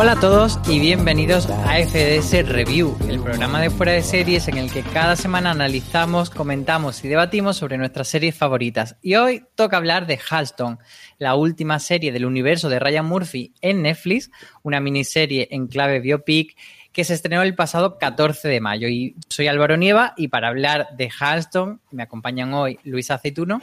[0.00, 4.56] Hola a todos y bienvenidos a FDS Review, el programa de fuera de series en
[4.56, 8.96] el que cada semana analizamos, comentamos y debatimos sobre nuestras series favoritas.
[9.02, 10.78] Y hoy toca hablar de Halston,
[11.18, 14.30] la última serie del universo de Ryan Murphy en Netflix,
[14.62, 16.56] una miniserie en clave biopic
[16.92, 18.88] que se estrenó el pasado 14 de mayo.
[18.88, 23.60] Y soy Álvaro Nieva y para hablar de Halston me acompañan hoy Luis Aceituno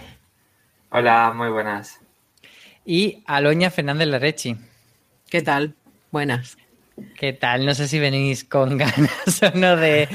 [0.91, 1.99] Hola, muy buenas.
[2.85, 4.55] y Aloña Fernández Larrechi.
[5.31, 5.73] ¿Qué tal?
[6.11, 6.57] Buenas.
[7.15, 7.63] ¿Qué tal?
[7.63, 10.07] No sé si venís con ganas o no de,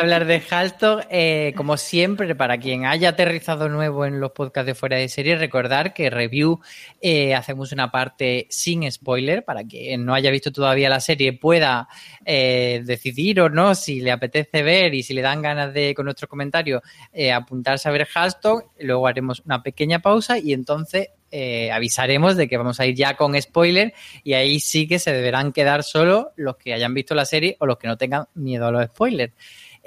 [0.00, 1.04] hablar de Halston.
[1.08, 5.36] Eh, como siempre, para quien haya aterrizado nuevo en los podcasts de fuera de serie,
[5.36, 6.60] recordar que review
[7.00, 11.86] eh, hacemos una parte sin spoiler para que no haya visto todavía la serie pueda
[12.24, 16.06] eh, decidir o no si le apetece ver y si le dan ganas de con
[16.06, 16.82] nuestros comentarios
[17.12, 18.64] eh, apuntarse a ver Halston.
[18.80, 23.16] Luego haremos una pequeña pausa y entonces eh, avisaremos de que vamos a ir ya
[23.16, 27.24] con spoiler y ahí sí que se deberán quedar solo los que hayan visto la
[27.24, 29.32] serie o los que no tengan miedo a los spoilers.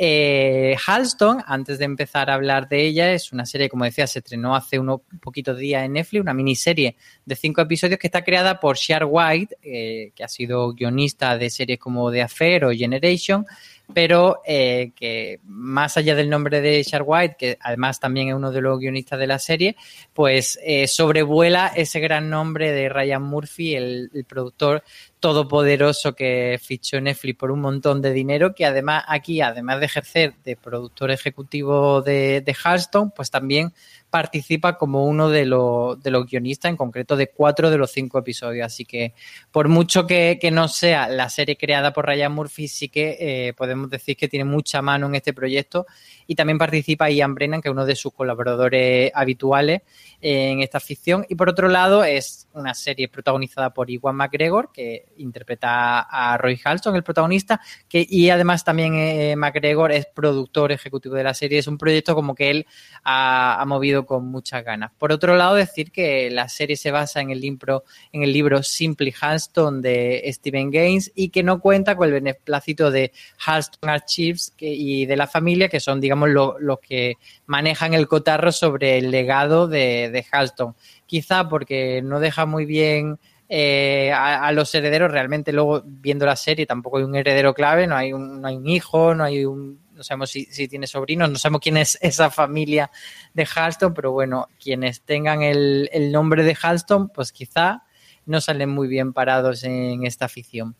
[0.01, 4.19] Eh, Halston, antes de empezar a hablar de ella, es una serie, como decía, se
[4.19, 6.95] estrenó hace unos poquitos días en Netflix, una miniserie
[7.25, 11.49] de cinco episodios que está creada por Shar White, eh, que ha sido guionista de
[11.49, 13.45] series como The Affair o Generation,
[13.93, 18.53] pero eh, que más allá del nombre de Shar White, que además también es uno
[18.53, 19.75] de los guionistas de la serie,
[20.13, 20.57] pues
[20.87, 24.81] sobrevuela ese gran nombre de Ryan Murphy, el productor
[25.19, 30.33] todopoderoso que fichó Netflix por un montón de dinero, que además aquí, además de ejercer
[30.43, 33.73] de productor ejecutivo de, de Hearthstone, pues también
[34.09, 38.19] participa como uno de, los de los guionistas, en concreto de cuatro de los cinco
[38.19, 38.65] episodios.
[38.65, 39.13] Así que
[39.51, 43.53] por mucho que, que no sea la serie creada por Ryan Murphy, sí que eh,
[43.53, 45.85] podemos decir que tiene mucha mano en este proyecto
[46.29, 49.81] y también participa Ian Brennan, que es uno de sus colaboradores habituales
[50.21, 51.25] en esta ficción.
[51.27, 56.59] Y por otro lado, es una serie protagonizada por Iwan McGregor, que interpreta a Roy
[56.63, 61.57] Halston, el protagonista, que, y además también eh, McGregor es productor ejecutivo de la serie.
[61.57, 62.67] Es un proyecto como que él
[63.03, 64.91] ha, movido con muchas ganas.
[64.97, 68.63] Por otro lado, decir que la serie se basa en el libro, en el libro
[68.63, 73.11] Simply Halston de Stephen Gaines y que no cuenta con el beneplácito de
[73.45, 77.15] Halston Archives y de la familia, que son, digamos, los lo que
[77.45, 80.75] manejan el cotarro sobre el legado de, de Halston.
[81.05, 83.17] Quizá porque no deja muy bien
[83.47, 87.87] eh, a, a, los herederos, realmente luego viendo la serie tampoco hay un heredero clave,
[87.87, 90.87] no hay un, no hay un hijo, no hay un, no sabemos si, si, tiene
[90.87, 92.89] sobrinos, no sabemos quién es esa familia
[93.33, 97.83] de Halston, pero bueno, quienes tengan el, el nombre de Halston, pues quizá
[98.25, 100.77] no salen muy bien parados en esta ficción.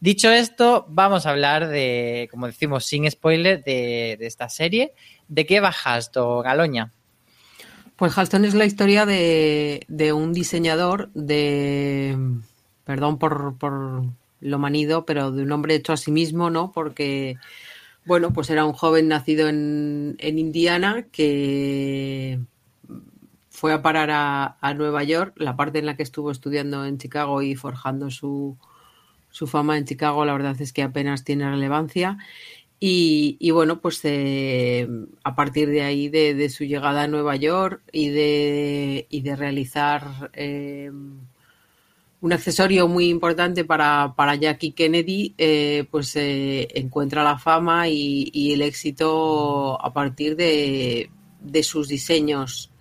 [0.00, 4.94] Dicho esto, vamos a hablar de, como decimos, sin spoiler, de, de esta serie.
[5.28, 6.94] ¿De qué va Halston, Galoña?
[7.96, 12.16] Pues Halston es la historia de, de un diseñador de,
[12.84, 14.06] perdón por, por,
[14.42, 16.72] lo manido, pero de un hombre hecho a sí mismo, ¿no?
[16.72, 17.36] Porque,
[18.04, 22.40] bueno, pues era un joven nacido en, en Indiana que
[23.50, 26.98] fue a parar a, a, Nueva York, la parte en la que estuvo estudiando en
[26.98, 28.56] Chicago y forjando su,
[29.30, 32.18] su fama en Chicago, la verdad es que apenas tiene relevancia.
[32.80, 34.88] Y, y bueno, pues eh,
[35.22, 39.36] a partir de ahí, de, de, su llegada a Nueva York y de, y de
[39.36, 40.90] realizar eh,
[42.22, 48.54] un accesorio muy importante para, para Jackie Kennedy, eh, pues encuentra la fama y, y,
[48.54, 51.10] el éxito a partir de,
[51.40, 52.72] de sus diseños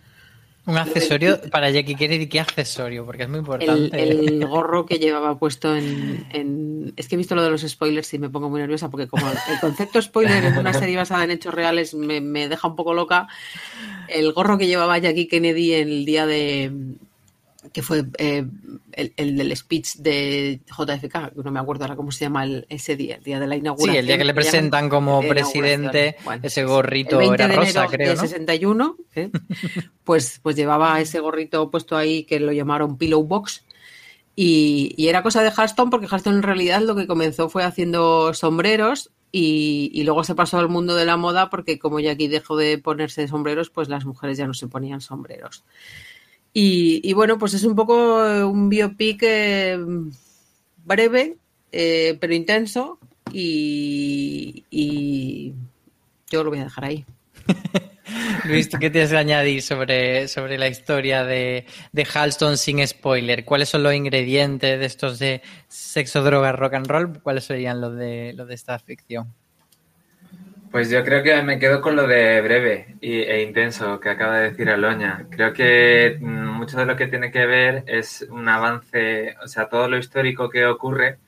[0.68, 3.04] un accesorio para Jackie Kennedy, ¿qué accesorio?
[3.04, 4.02] Porque es muy importante.
[4.02, 7.62] El, el gorro que llevaba puesto en, en, Es que he visto lo de los
[7.62, 11.24] spoilers y me pongo muy nerviosa porque como el concepto spoiler en una serie basada
[11.24, 13.28] en hechos reales me, me deja un poco loca.
[14.08, 16.72] El gorro que llevaba Jackie Kennedy en el día de,
[17.74, 18.46] que fue eh,
[18.92, 22.96] el, el, del speech de JFK, no me acuerdo ahora cómo se llama el, ese
[22.96, 23.94] día, el día de la inauguración.
[23.94, 27.56] Sí, el día que le presentan como presidente, bueno, ese gorrito el 20 era de
[27.56, 28.22] rosa, enero creo, de ¿no?
[28.22, 29.30] 61, ¿eh?
[30.04, 33.64] pues, pues llevaba ese gorrito puesto ahí que lo llamaron Pillow Box.
[34.36, 38.34] Y, y era cosa de Halston, porque Halston en realidad lo que comenzó fue haciendo
[38.34, 42.58] sombreros y, y, luego se pasó al mundo de la moda porque como Jackie dejó
[42.58, 45.64] de ponerse sombreros, pues las mujeres ya no se ponían sombreros.
[46.54, 49.80] Y, y, bueno, pues es un poco un biopic eh,
[50.84, 51.38] breve,
[51.72, 53.00] eh, pero intenso.
[53.32, 55.54] Y, y,
[56.30, 57.06] yo lo voy a dejar ahí.
[58.46, 63.46] Luis, ¿tú qué tienes que añadir sobre, sobre la historia de, de Halston sin spoiler?
[63.46, 67.22] ¿Cuáles son los ingredientes de estos de sexo, droga, rock and roll?
[67.22, 69.34] ¿Cuáles serían los de, los de esta ficción?
[70.72, 74.52] Pues yo creo que me quedo con lo de breve e intenso que acaba de
[74.52, 75.28] decir Aloña.
[75.30, 79.90] Creo que mucho de lo que tiene que ver es un avance, o sea, todo
[79.90, 81.20] lo histórico que ocurre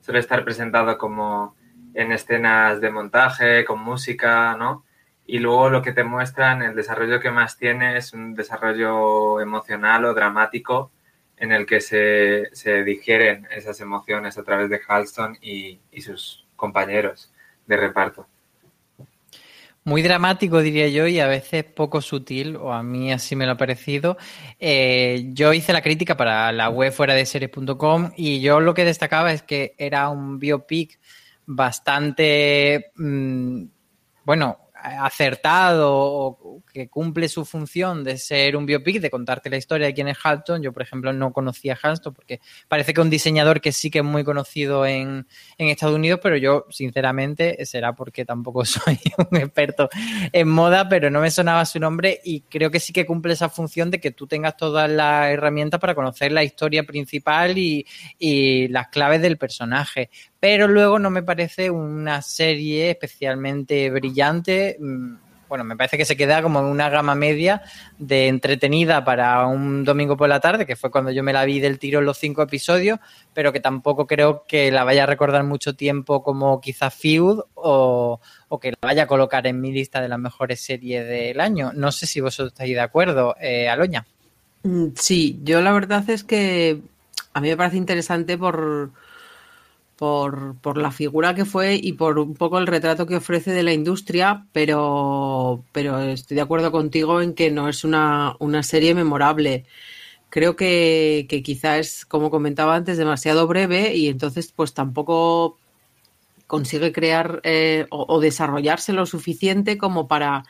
[0.00, 1.56] suele estar presentado como
[1.94, 4.84] en escenas de montaje, con música, ¿no?
[5.26, 10.04] Y luego lo que te muestran, el desarrollo que más tiene es un desarrollo emocional
[10.04, 10.92] o dramático
[11.36, 16.46] en el que se, se digieren esas emociones a través de Halston y, y sus
[16.56, 17.32] compañeros
[17.66, 18.28] de reparto
[19.84, 23.52] muy dramático, diría yo, y a veces poco sutil, o a mí así me lo
[23.52, 24.16] ha parecido.
[24.60, 28.84] Eh, yo hice la crítica para la web fuera de series.com y yo lo que
[28.84, 30.98] destacaba es que era un biopic
[31.46, 33.64] bastante, mmm,
[34.24, 39.86] bueno, acertado o que cumple su función de ser un biopic, de contarte la historia
[39.86, 40.62] de quién es Halton.
[40.62, 43.90] Yo, por ejemplo, no conocía a Halton porque parece que es un diseñador que sí
[43.90, 45.26] que es muy conocido en,
[45.58, 48.98] en, Estados Unidos, pero yo, sinceramente, será porque tampoco soy
[49.30, 49.88] un experto
[50.32, 53.48] en moda, pero no me sonaba su nombre y creo que sí que cumple esa
[53.48, 57.86] función de que tú tengas todas las herramientas para conocer la historia principal y,
[58.18, 60.10] y las claves del personaje
[60.42, 64.76] pero luego no me parece una serie especialmente brillante.
[65.52, 67.60] Bueno, me parece que se queda como en una gama media
[67.98, 71.60] de entretenida para un domingo por la tarde, que fue cuando yo me la vi
[71.60, 72.98] del tiro en los cinco episodios,
[73.34, 78.18] pero que tampoco creo que la vaya a recordar mucho tiempo como quizás Feud o,
[78.62, 81.70] que la vaya a colocar en mi lista de las mejores series del año.
[81.74, 84.06] No sé si vosotros estáis de acuerdo, eh, Aloña.
[84.94, 86.80] Sí, yo la verdad es que
[87.34, 88.90] a mí me parece interesante por
[89.96, 93.62] por, por, la figura que fue y por un poco el retrato que ofrece de
[93.62, 98.94] la industria, pero, pero estoy de acuerdo contigo en que no es una, una serie
[98.94, 99.64] memorable.
[100.30, 105.58] Creo que, que quizá es, como comentaba antes, demasiado breve y entonces pues tampoco
[106.46, 110.44] consigue crear eh, o, o, desarrollarse lo suficiente como para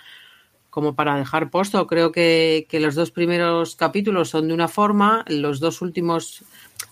[0.73, 1.87] como para dejar puesto.
[1.87, 6.45] Creo que, que los dos primeros capítulos son de una forma, los dos últimos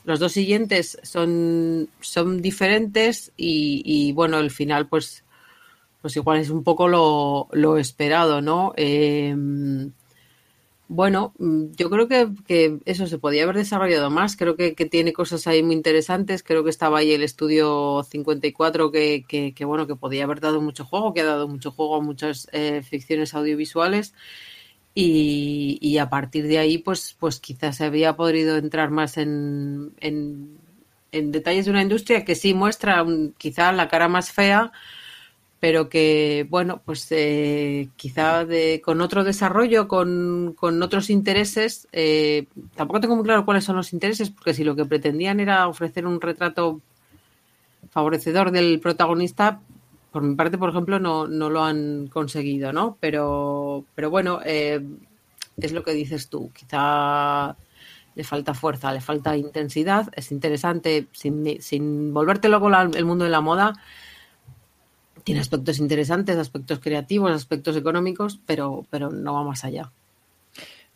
[0.05, 5.25] los dos siguientes son, son diferentes y, y, bueno, el final pues,
[6.03, 8.75] pues igual es un poco lo, lo esperado, ¿no?
[8.77, 9.35] Eh,
[10.93, 15.13] bueno, yo creo que, que, eso se podía haber desarrollado más, creo que, que, tiene
[15.13, 19.87] cosas ahí muy interesantes, creo que estaba ahí el estudio 54 que, que, que bueno,
[19.87, 23.35] que podía haber dado mucho juego, que ha dado mucho juego a muchas eh, ficciones
[23.35, 24.15] audiovisuales.
[24.93, 29.93] Y, y, a partir de ahí, pues, pues quizás se había podido entrar más en,
[30.01, 30.59] en,
[31.13, 34.73] en detalles de una industria que sí muestra un, quizá la cara más fea,
[35.61, 42.47] pero que, bueno, pues eh, quizá de, con otro desarrollo, con, con otros intereses, eh,
[42.75, 46.07] tampoco tengo muy claro cuáles son los intereses, porque si lo que pretendían era ofrecer
[46.07, 46.81] un retrato
[47.91, 49.61] favorecedor del protagonista,
[50.11, 52.97] por mi parte, por ejemplo, no, no lo han conseguido, ¿no?
[52.99, 54.83] Pero, pero bueno, eh,
[55.59, 56.51] es lo que dices tú.
[56.53, 57.55] Quizá
[58.15, 60.09] le falta fuerza, le falta intensidad.
[60.17, 63.75] Es interesante, sin, sin volverte loco la, el mundo de la moda.
[65.25, 69.91] Tiene aspectos interesantes, aspectos creativos, aspectos económicos, pero, pero no va más allá.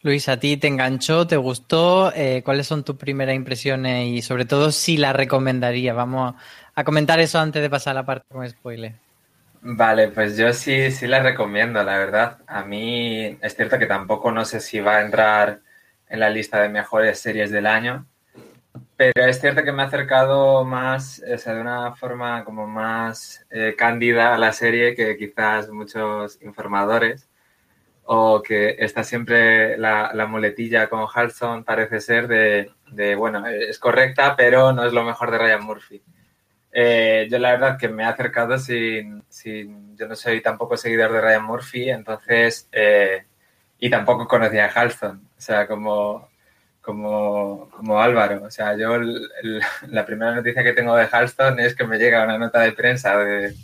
[0.02, 1.26] Luis, ¿a ti te enganchó?
[1.26, 2.12] ¿Te gustó?
[2.14, 4.08] Eh, ¿Cuáles son tus primeras impresiones?
[4.08, 5.94] Y sobre todo, si la recomendaría.
[5.94, 6.34] Vamos
[6.74, 8.94] a comentar eso antes de pasar a la parte con spoiler.
[9.62, 12.38] Vale, pues yo sí, sí la recomiendo, la verdad.
[12.46, 15.62] A mí es cierto que tampoco no sé si va a entrar
[16.06, 18.06] en la lista de mejores series del año,
[18.96, 23.44] pero es cierto que me ha acercado más, o sea, de una forma como más
[23.50, 27.28] eh, cándida a la serie que quizás muchos informadores,
[28.04, 33.78] o que está siempre la, la muletilla con Halson, parece ser de, de, bueno, es
[33.78, 36.02] correcta, pero no es lo mejor de Ryan Murphy.
[36.72, 41.12] Eh, yo la verdad que me he acercado sin, sin, yo no soy tampoco seguidor
[41.12, 43.24] de Ryan Murphy, entonces, eh,
[43.78, 46.28] y tampoco conocía a Halston, o sea, como,
[46.84, 48.98] como, como Álvaro, o sea, yo
[49.88, 53.16] la primera noticia que tengo de Halston es que me llega una nota de prensa
[53.18, 53.54] de,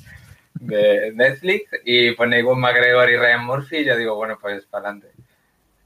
[1.14, 5.08] Netflix y pone Iwan McGregor y Ryan Murphy y yo digo, bueno, pues para adelante.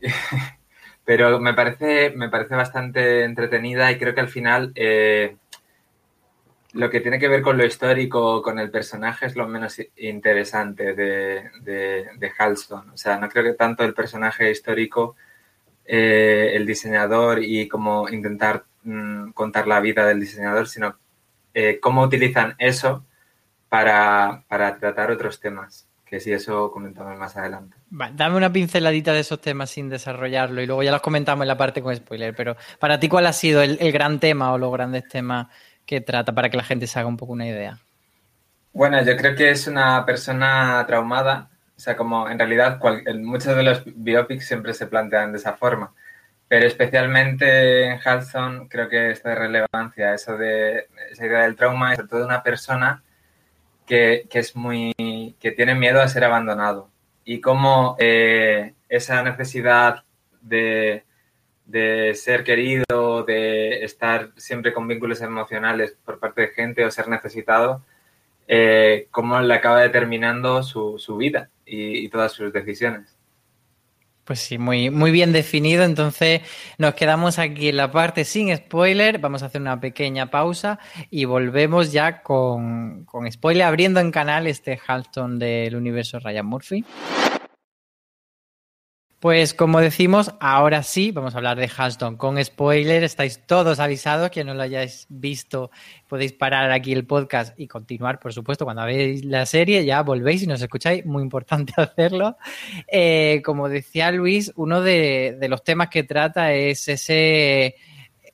[1.05, 4.73] Pero me parece, me parece bastante entretenida y creo que al final...
[4.75, 5.37] Eh,
[6.73, 10.93] lo que tiene que ver con lo histórico, con el personaje, es lo menos interesante
[10.95, 12.91] de, de Halston.
[12.91, 15.15] O sea, no creo que tanto el personaje histórico,
[15.85, 20.97] eh, el diseñador y cómo intentar mmm, contar la vida del diseñador, sino
[21.53, 23.05] eh, cómo utilizan eso
[23.69, 25.87] para, para, tratar otros temas.
[26.05, 27.77] Que sí, eso comentamos más adelante.
[27.91, 31.49] Va, dame una pinceladita de esos temas sin desarrollarlo y luego ya los comentamos en
[31.49, 32.35] la parte con spoiler.
[32.37, 35.49] Pero para ti, ¿cuál ha sido el, el gran tema o los grandes temas?
[35.87, 37.79] que trata para que la gente se haga un poco una idea?
[38.73, 42.81] Bueno, yo creo que es una persona traumada, o sea, como en realidad
[43.17, 45.93] muchos de los biopics siempre se plantean de esa forma,
[46.49, 51.93] pero especialmente en Hudson creo que está de relevancia eso de esa idea del trauma
[51.93, 53.03] y sobre todo de una persona
[53.87, 54.95] que, que, es muy,
[55.41, 56.91] que tiene miedo a ser abandonado.
[57.25, 60.05] Y cómo eh, esa necesidad
[60.43, 61.05] de
[61.67, 67.09] de ser querido, de estar siempre con vínculos emocionales por parte de gente o ser
[67.09, 67.83] necesitado,
[68.49, 73.17] eh, cómo le acaba determinando su, su vida y, todas sus decisiones.
[74.25, 75.85] Pues sí, muy, muy bien definido.
[75.85, 76.41] Entonces
[76.79, 79.19] nos quedamos aquí en la parte sin spoiler.
[79.19, 80.79] Vamos a hacer una pequeña pausa
[81.11, 86.85] y volvemos ya con, con spoiler, abriendo en canal este Halston del universo Ryan Murphy.
[89.25, 93.03] Pues como decimos, ahora sí, vamos a hablar de Halston con spoiler.
[93.05, 95.71] Estáis todos avisados, que no lo hayáis visto,
[96.07, 100.43] podéis parar aquí el podcast y continuar, por supuesto, cuando veáis la serie, ya volvéis
[100.43, 102.37] y nos escucháis, muy importante hacerlo.
[102.87, 107.77] Eh, como decía Luis, uno de, los temas que trata es ese,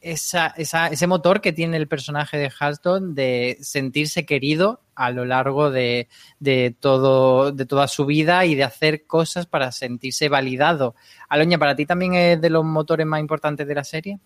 [0.00, 6.09] ese motor que tiene el personaje de Halston de sentirse querido a lo largo de,
[6.38, 10.95] de, todo, de toda su vida y de hacer cosas para sentirse validado.
[11.28, 14.19] Aloña, ¿para ti también es de los motores más importantes de la serie?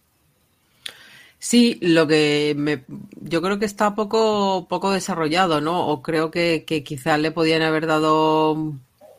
[1.38, 2.84] Sí, lo que me,
[3.20, 5.88] yo creo que está poco, poco desarrollado, ¿no?
[5.88, 8.72] O creo que, quizás le podían haber dado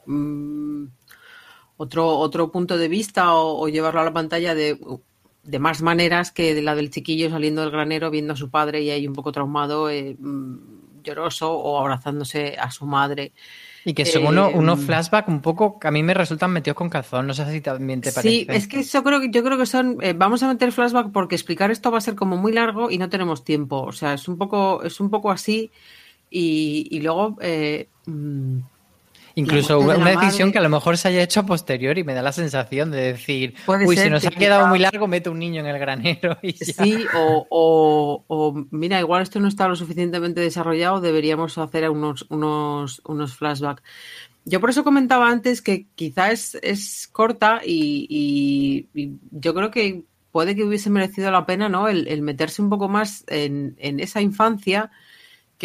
[0.08, 0.86] mmm,
[1.78, 4.76] otro, otro punto de vista o, llevarlo a la pantalla de,
[5.46, 8.82] de más maneras que de la del chiquillo saliendo del granero viendo a su padre
[8.82, 9.90] y ahí un poco traumado.
[9.90, 10.18] Eh,
[11.06, 13.32] lloroso o abrazándose a su madre.
[13.86, 16.76] Y que son eh, unos, unos flashbacks un poco que a mí me resultan metidos
[16.76, 17.28] con calzón.
[17.28, 18.30] No sé si también te parece.
[18.30, 19.98] Sí, es que yo creo que, yo creo que son.
[20.02, 22.98] Eh, vamos a meter flashback porque explicar esto va a ser como muy largo y
[22.98, 23.84] no tenemos tiempo.
[23.84, 25.72] O sea, es un poco, es un poco así.
[26.32, 27.38] Y, y luego.
[27.42, 27.88] Eh,
[29.36, 32.14] Incluso una, una decisión que a lo mejor se haya hecho a posterior y me
[32.14, 35.60] da la sensación de decir, uy, si nos ha quedado muy largo, mete un niño
[35.60, 36.38] en el granero.
[36.46, 36.66] Y ya.
[36.84, 42.26] Sí, o, o, o, mira, igual esto no está lo suficientemente desarrollado, deberíamos hacer unos,
[42.30, 43.84] unos, unos flashbacks.
[44.46, 49.72] Yo por eso comentaba antes que quizá es, es corta y, y, y, yo creo
[49.72, 51.88] que puede que hubiese merecido la pena ¿no?
[51.88, 54.92] el, el meterse un poco más en, en esa infancia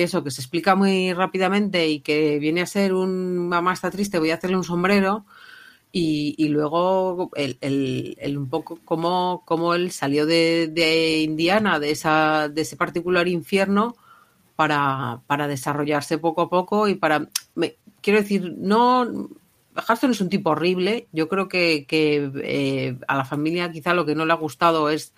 [0.02, 4.18] eso, que se explica muy rápidamente y que viene a ser un mamá está triste,
[4.18, 5.24] voy a hacerle un sombrero.
[5.92, 12.48] Y, luego el, el, el, un poco cómo, cómo él salió de, Indiana, de, esa,
[12.48, 13.96] de ese particular infierno,
[14.54, 17.28] para, para desarrollarse poco a poco y para.
[17.54, 19.28] Me, quiero decir, no.
[19.88, 21.08] Hudson es un tipo horrible.
[21.12, 24.90] Yo creo que, que eh, a la familia quizá lo que no le ha gustado
[24.90, 25.14] es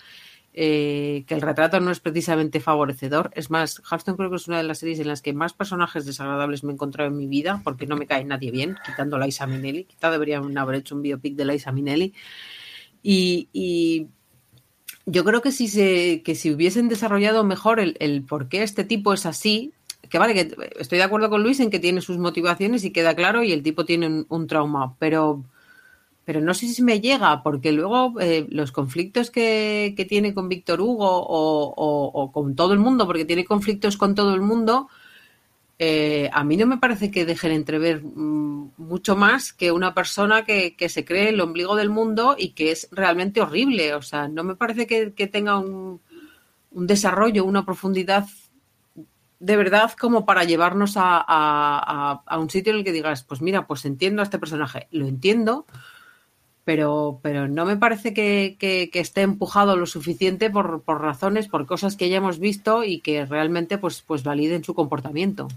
[0.54, 3.30] eh, que el retrato no es precisamente favorecedor.
[3.34, 6.04] Es más, Hearthstone creo que es una de las series en las que más personajes
[6.04, 9.24] desagradables me he encontrado en mi vida, porque no me cae nadie bien, quitando a
[9.24, 9.84] Liza Minnelli.
[9.84, 12.12] Quizá deberían haber hecho un biopic de Liza Minnelli.
[13.02, 14.08] Y, y
[15.06, 18.84] yo creo que si, se, que si hubiesen desarrollado mejor el, el por qué este
[18.84, 19.72] tipo es así,
[20.10, 23.16] que vale, que estoy de acuerdo con Luis en que tiene sus motivaciones y queda
[23.16, 25.42] claro y el tipo tiene un, un trauma, pero
[26.24, 30.48] pero no sé si me llega, porque luego eh, los conflictos que, que, tiene con
[30.48, 34.88] Víctor Hugo o, o, con todo el mundo, porque tiene conflictos con todo el mundo,
[35.78, 40.44] eh, a mí no me parece que dejen entrever mm, mucho más que una persona
[40.44, 43.94] que, que se cree el ombligo del mundo y que es realmente horrible.
[43.94, 46.00] O sea, no me parece que, que tenga un,
[46.72, 48.26] un desarrollo, una profundidad
[49.40, 53.42] de verdad como para llevarnos a- a- a un sitio en el que digas, pues
[53.42, 55.66] mira, pues entiendo a este personaje, lo entiendo,
[56.64, 61.66] pero, pero no me parece que, que- esté empujado lo suficiente por, por razones, por
[61.66, 65.48] cosas que ya hemos visto y que realmente pues, pues validen su comportamiento.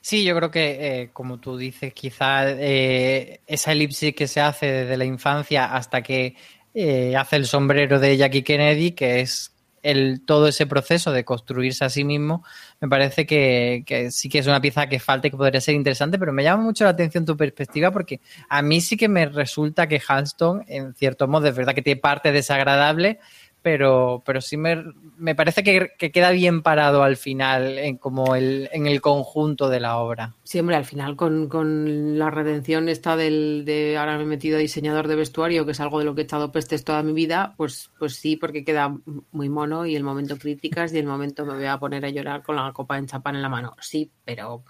[0.00, 4.66] Sí, yo creo que, eh, como tú dices, quizá eh, esa elipsis que se hace
[4.66, 6.36] desde la infancia hasta que
[6.74, 9.52] eh, hace el sombrero de Jackie Kennedy, que es
[9.82, 12.44] el, todo ese proceso de construirse a sí mismo,
[12.80, 15.74] me parece que, que sí que es una pieza que falta y que podría ser
[15.74, 19.26] interesante, pero me llama mucho la atención tu perspectiva porque a mí sí que me
[19.26, 23.18] resulta que Halston, en cierto modo, es verdad que tiene parte desagradable,
[23.62, 28.68] pero, pero sí me, parece que, que queda bien parado al final en, como el,
[28.72, 30.34] en el conjunto de la obra.
[30.44, 34.56] Sí, hombre, al final con, con la redención esta del de ahora me he metido
[34.56, 37.12] a diseñador de vestuario, que es algo de lo que he echado pestes toda mi
[37.12, 38.96] vida, pues, pues sí, porque queda
[39.32, 42.42] muy mono y el momento críticas y el momento me voy a poner a llorar
[42.42, 43.76] con la copa en champán en la mano.
[43.80, 44.64] Sí, pero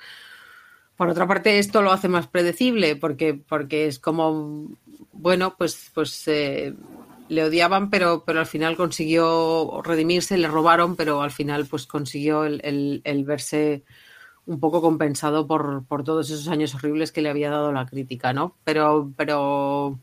[0.96, 4.68] por otra parte esto lo hace más predecible porque, porque es como,
[5.12, 6.74] bueno, pues, pues eh,
[7.30, 12.44] le odiaban, pero, pero al final consiguió redimirse, le robaron, pero al final pues consiguió
[12.44, 12.60] el,
[13.04, 13.84] el- verse
[14.46, 18.32] un poco compensado por, por todos esos años horribles que le había dado la crítica,
[18.32, 18.56] ¿no?
[18.64, 20.00] Pero, pero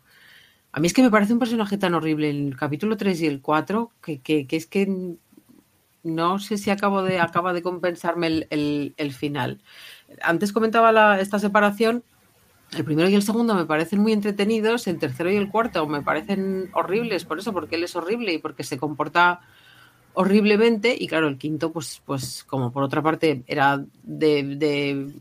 [0.71, 3.41] a mí es que me parece un personaje tan horrible el capítulo 3 y el
[3.41, 5.17] 4 que, que, es que
[6.03, 9.61] no sé si acabo de, acaba de compensarme el, el- el final.
[10.21, 12.03] Antes comentaba la- esta separación.
[12.71, 16.01] El primero y el segundo me parecen muy entretenidos, el tercero y el cuarto me
[16.01, 19.39] parecen horribles, por eso, porque él es horrible y porque se comporta
[20.13, 20.95] horriblemente.
[20.99, 25.11] Y claro, el quinto, pues, pues como por otra parte era de,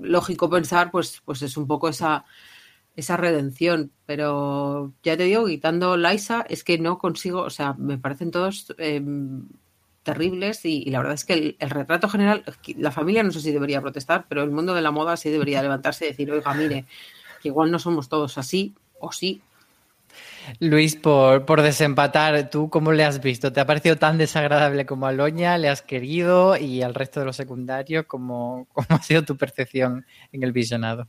[0.00, 2.24] lógico pensar, pues, pues es un poco esa,
[2.94, 3.90] esa redención.
[4.06, 8.72] Pero ya te digo, quitando Liza, es que no consigo, o sea, me parecen todos
[8.78, 9.02] eh,
[10.04, 12.44] terribles y, la verdad es que el, el retrato general,
[12.76, 15.62] la familia no sé si debería protestar, pero el mundo de la moda sí debería
[15.62, 16.84] levantarse y decir, oiga, mire,
[17.42, 19.42] que igual no somos todos así, o sí.
[20.60, 23.52] Luis, por, por desempatar, ¿tú cómo le has visto?
[23.52, 25.58] ¿Te ha parecido tan desagradable como a Loña?
[25.58, 26.56] ¿Le has querido?
[26.56, 31.08] Y al resto de los secundarios, ¿cómo, cómo ha sido tu percepción en el visionado?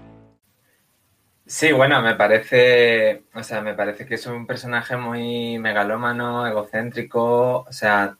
[1.51, 7.65] Sí, bueno, me parece, o sea, me parece que es un personaje muy megalómano, egocéntrico,
[7.67, 8.17] o sea,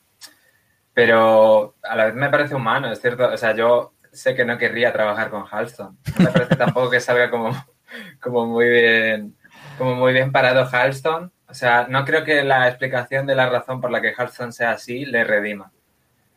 [0.94, 4.58] pero a la vez me parece humano, es cierto, o sea, yo sé que no
[4.58, 7.52] querría trabajar con Halston, me parece tampoco que salga como,
[8.20, 9.38] como muy bien,
[9.78, 13.80] como muy bien parado Halston, o sea, no creo que la explicación de la razón
[13.80, 15.72] por la que Halston sea así le redima,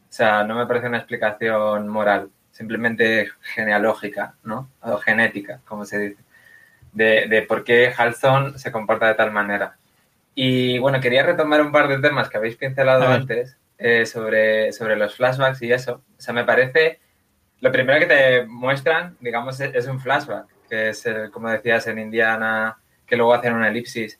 [0.08, 4.70] o sea, no me parece una explicación moral, simplemente genealógica, ¿no?
[4.80, 6.33] O genética, como se dice
[6.94, 9.76] de, de por qué Halston se comporta de tal manera.
[10.34, 14.96] Y bueno, quería retomar un par de temas que habéis pincelado antes eh, sobre, sobre
[14.96, 16.02] los flashbacks y eso.
[16.16, 17.00] O sea, me parece,
[17.60, 21.86] lo primero que te muestran, digamos, es, es un flashback, que es, el, como decías,
[21.86, 24.18] en Indiana, que luego hacen una elipsis.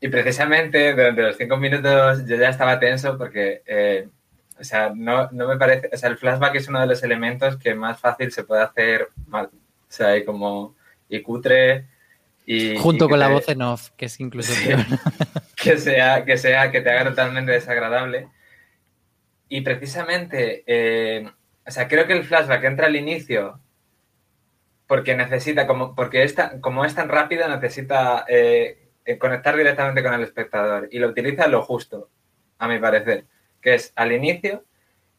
[0.00, 4.08] Y precisamente durante los cinco minutos yo ya estaba tenso porque, eh,
[4.60, 7.56] o sea, no, no me parece, o sea, el flashback es uno de los elementos
[7.56, 9.46] que más fácil se puede hacer mal.
[9.46, 10.74] O sea, hay como
[11.14, 11.86] y cutre
[12.46, 14.80] y junto y con te, la voz en off que es incluso peor.
[15.56, 18.28] que sea que sea que te haga totalmente desagradable
[19.48, 21.30] y precisamente eh,
[21.66, 23.60] o sea creo que el flashback entra al inicio
[24.86, 30.22] porque necesita como porque esta como es tan rápido necesita eh, conectar directamente con el
[30.22, 32.10] espectador y lo utiliza lo justo
[32.58, 33.24] a mi parecer
[33.62, 34.64] que es al inicio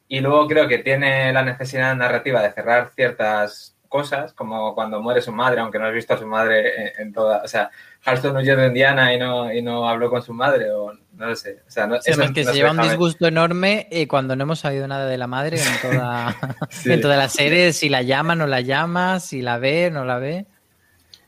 [0.07, 5.21] y luego creo que tiene la necesidad narrativa de cerrar ciertas cosas, como cuando muere
[5.21, 7.41] su madre, aunque no has visto a su madre en, en toda...
[7.43, 7.69] O sea,
[8.03, 11.35] Halston huyó de Indiana y no, y no habló con su madre, o no lo
[11.35, 11.61] sé.
[11.67, 14.35] O sea, no, Sí, eso es que no se lleva un disgusto enorme eh, cuando
[14.35, 16.35] no hemos sabido nada de la madre en toda,
[16.69, 16.91] Sí.
[16.91, 20.17] en toda la serie, si la llama, no la llama, si la ve, no la
[20.19, 20.45] ve.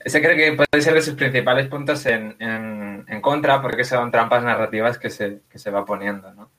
[0.03, 4.11] Ese creo que puede ser de sus principales puntos en, en- en contra, porque son
[4.11, 6.49] trampas narrativas que se, que se va poniendo, ¿no?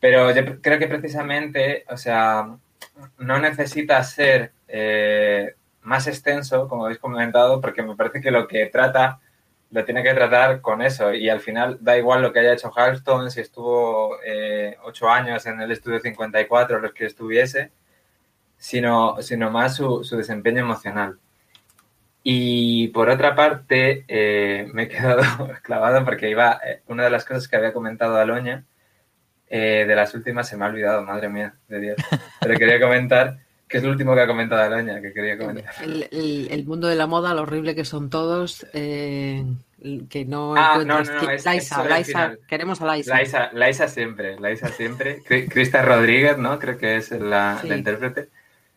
[0.00, 2.48] Pero yo creo que precisamente, o sea,
[3.18, 8.66] no necesita ser eh, más extenso, como habéis comentado, porque me parece que lo que
[8.66, 9.20] trata
[9.70, 11.12] lo tiene que tratar con eso.
[11.14, 15.46] Y al final da igual lo que haya hecho Halston, si estuvo eh, ocho años
[15.46, 17.70] en el estudio 54, los que estuviese,
[18.58, 21.18] sino, sino más su, su desempeño emocional.
[22.22, 25.22] Y por otra parte, eh, me he quedado
[25.62, 28.64] clavado porque iba, eh, una de las cosas que había comentado Aloña,
[29.48, 31.96] eh, de las últimas se me ha olvidado, madre mía, de Dios.
[32.40, 33.38] Pero quería comentar,
[33.70, 35.72] que es lo último que ha comentado Aloña, que quería comentar.
[35.82, 39.44] El, el- el mundo de la moda, lo horrible que son todos, eh,
[40.10, 41.08] que no Ah, no, encuentras...
[41.08, 43.14] no, no, qui- es- es Laisa, el Laisa, queremos a Laisa.
[43.14, 45.22] Laisa, Laisa siempre, Laisa siempre.
[45.22, 46.58] Cri- Crista Rodríguez, ¿no?
[46.58, 47.68] Creo que es la, Sí.
[47.68, 48.28] la intérprete.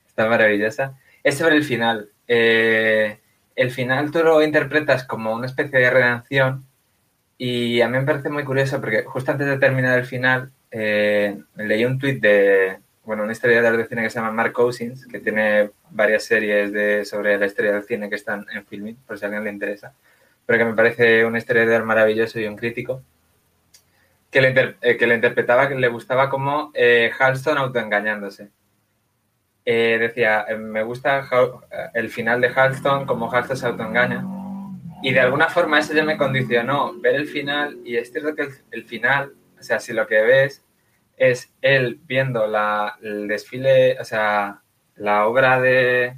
[0.08, 0.94] Está maravillosa.
[1.24, 2.10] Es sobre el final.
[2.28, 3.18] Eh,
[3.56, 6.66] el final tú lo interpretas como una especie de redención
[7.38, 11.38] y a mí me parece muy curioso porque justo antes de terminar el final eh,
[11.56, 15.20] leí un tuit de, bueno, una historiador de cine que se llama Mark Cousins, que
[15.20, 19.26] tiene varias series de, sobre la historia del cine que están en filming, por si
[19.26, 19.94] a alguien le interesa,
[20.46, 23.02] pero que me parece un historiador maravilloso y un crítico
[24.32, 28.50] que le, inter- eh, que le interpretaba, que le gustaba como eh, Halston autoengañándose.
[29.66, 34.26] Eh, decía, eh, me gusta eh, el final de Halston, como Halston se autoengaña.
[35.04, 38.44] Y de alguna forma eso ya me condicionó ver el final y es cierto que
[38.44, 40.64] el, el final, o sea, si lo que ves
[41.18, 44.62] es él viendo la, el desfile, o sea,
[44.96, 46.18] la obra de,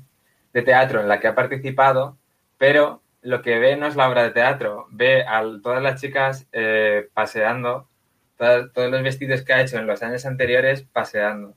[0.53, 2.17] de teatro en la que ha participado,
[2.58, 6.47] pero lo que ve no es la obra de teatro, ve a todas las chicas
[6.51, 7.89] eh, paseando,
[8.38, 11.55] todas- todos los vestidos que ha hecho en los años anteriores paseando.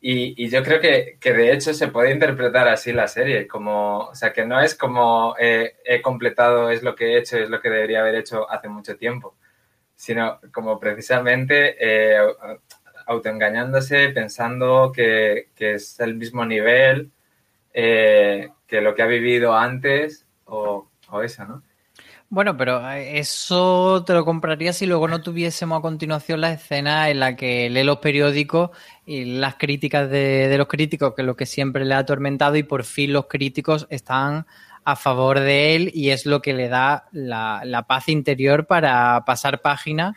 [0.00, 4.00] Y, y yo creo que, que de hecho se puede interpretar así la serie, como,
[4.08, 7.48] o sea, que no es como eh, he completado, es lo que he hecho, es
[7.48, 9.34] lo que debería haber hecho hace mucho tiempo,
[10.04, 12.60] sino como precisamente eh, au-
[13.06, 17.10] autoengañándose, pensando que, que es el mismo nivel
[17.72, 21.62] eh, que lo que ha vivido antes o, o eso, ¿no?
[22.30, 27.08] Bueno, pero eh, eso te lo compraría si luego no tuviésemos a continuación la escena
[27.10, 28.70] en la que lee los periódicos
[29.06, 32.56] y las críticas de, de los críticos, que es lo que siempre le ha atormentado,
[32.56, 34.46] y por fin los críticos están
[34.84, 39.60] a favor de él y es lo que le da la, paz interior para pasar
[39.62, 40.16] página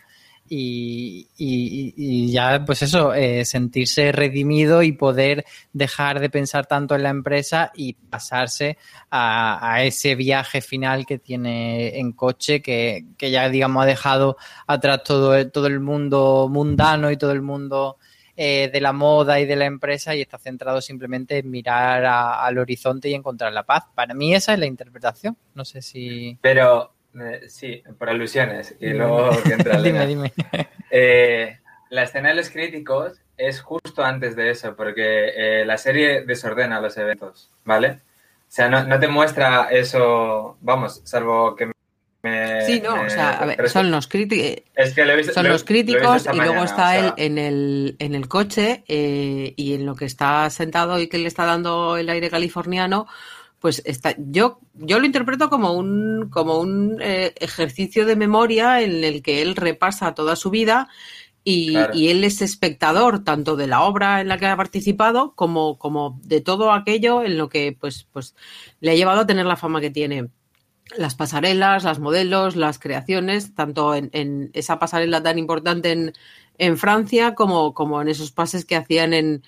[0.50, 7.02] y, y- ya, pues eso, eh, sentirse redimido y poder dejar de pensar tanto en
[7.02, 8.78] la empresa y pasarse
[9.10, 14.36] a, a ese viaje final que tiene en coche, que, que ya, digamos, ha dejado
[14.66, 17.98] atrás todo todo el mundo mundano y todo el mundo
[18.40, 22.44] eh, de la moda y de la empresa y está centrado simplemente en mirar a-
[22.46, 23.84] al horizonte y encontrar la paz.
[23.96, 25.36] Para mí esa es la interpretación.
[25.54, 26.38] No sé si...
[26.40, 28.76] Pero eh, sí, por alusiones.
[28.80, 30.32] Y luego que entra dime, dime.
[30.90, 31.58] Eh,
[31.90, 36.96] la escena de los críticos es justo antes de eso, porque la serie desordena los
[36.96, 38.00] eventos, ¿vale?
[38.42, 41.70] O sea, no, no te muestra eso, vamos, salvo que
[42.22, 42.62] me...
[42.66, 44.62] Sí, no, me- o sea, a ver, son los críticos.
[44.74, 46.98] es que lo he visto- Son lo los críticos y luego mañana, está o sea,
[47.08, 51.18] él en el, en el coche eh, y en lo que está sentado y que
[51.18, 53.06] le está dando el aire californiano,
[53.60, 59.02] pues está, yo, yo lo interpreto como un, como un eh, ejercicio de memoria en
[59.04, 60.88] el que él repasa toda su vida
[61.44, 61.94] y, Claro.
[61.94, 66.20] y él es espectador tanto de la obra en la que ha participado como, como
[66.22, 68.34] de todo aquello en lo que pues, pues
[68.80, 70.28] le ha llevado a tener la fama que tiene
[70.96, 76.12] las pasarelas, las modelos, las creaciones, tanto en, esa pasarela tan importante
[76.58, 79.42] en, Francia como, como en esos pases que hacían en,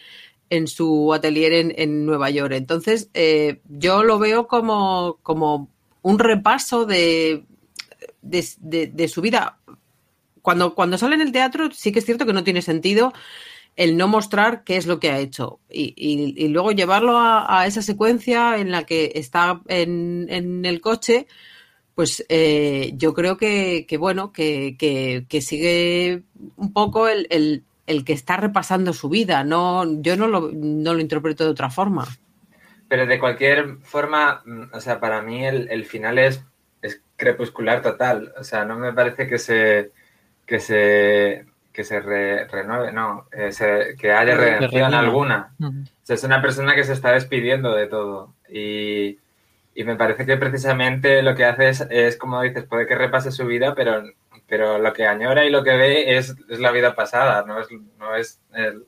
[0.51, 2.53] en su atelier en, Nueva York.
[2.53, 5.69] Entonces, eh, yo lo veo como, como
[6.03, 7.45] un repaso de,
[8.23, 9.59] de, de- de su vida.
[10.43, 13.13] Cuando, cuando sale en el teatro, sí que es cierto que no tiene sentido
[13.81, 18.59] el no mostrar qué es lo que ha hecho y, luego llevarlo a, esa secuencia
[18.59, 21.27] en la que está en, el coche,
[21.95, 24.77] pues eh, yo creo que, bueno, que,
[25.41, 26.25] sigue
[26.57, 29.45] un poco el, el- que está repasando su vida.
[29.45, 32.07] No, yo no lo, no lo interpreto de otra forma.
[32.87, 36.45] Pero de cualquier forma, mm, o sea, para mí el, el final es,
[36.83, 38.35] es crepuscular total.
[38.39, 39.91] O sea, no me parece que se,
[40.47, 41.47] que se,
[41.81, 45.55] que se re- renueve, no, eh, se- que haya redención alguna.
[45.59, 45.81] Ujú.
[45.81, 48.35] O sea, es una persona que se está despidiendo de todo.
[48.51, 49.19] Y,
[49.75, 53.31] y me parece que precisamente lo que hace es, es, como dices, puede que repase
[53.33, 54.03] su vida, pero,
[54.47, 57.69] pero lo que añora y lo que ve es, es la vida pasada, no es,
[57.99, 58.85] no es el-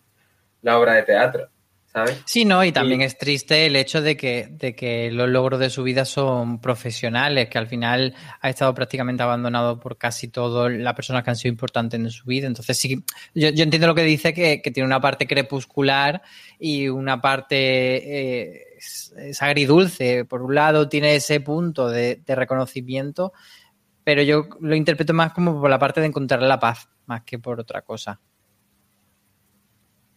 [0.61, 1.48] la obra de teatro,
[1.92, 2.22] ¿sabes?
[2.24, 5.61] Sí, no, y también Y- es triste el hecho de que, de que los logros
[5.61, 10.72] de su vida son profesionales, que al final ha estado prácticamente abandonado por casi todas
[10.72, 12.46] las personas que han sido importantes en su vida.
[12.46, 16.22] Entonces, sí, yo, yo entiendo lo que dice, que, que tiene una parte crepuscular
[16.59, 17.57] y una parte
[18.50, 20.24] eh, es, agridulce.
[20.24, 23.33] Por un lado, tiene ese punto de, de reconocimiento,
[24.05, 27.38] pero yo lo interpreto más como por la parte de encontrar la paz, más que
[27.38, 28.20] por otra cosa.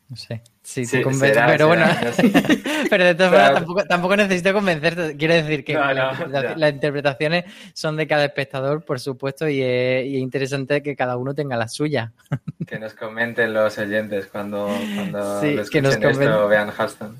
[0.08, 0.44] No sé.
[0.62, 1.86] Sí, Sí, te pero será, bueno.
[1.88, 2.32] no sé.
[2.90, 5.18] pero de todas formas, tampoco, tampoco necesito convencerte.
[5.18, 10.06] Quiero decir que No, no, las interpretaciones son de cada espectador, por supuesto, y es,
[10.06, 12.14] y es interesante que cada uno tenga la suya.
[12.66, 17.16] Que nos comenten los oyentes cuando, cuando Sí, lo que nos esto vean Halston.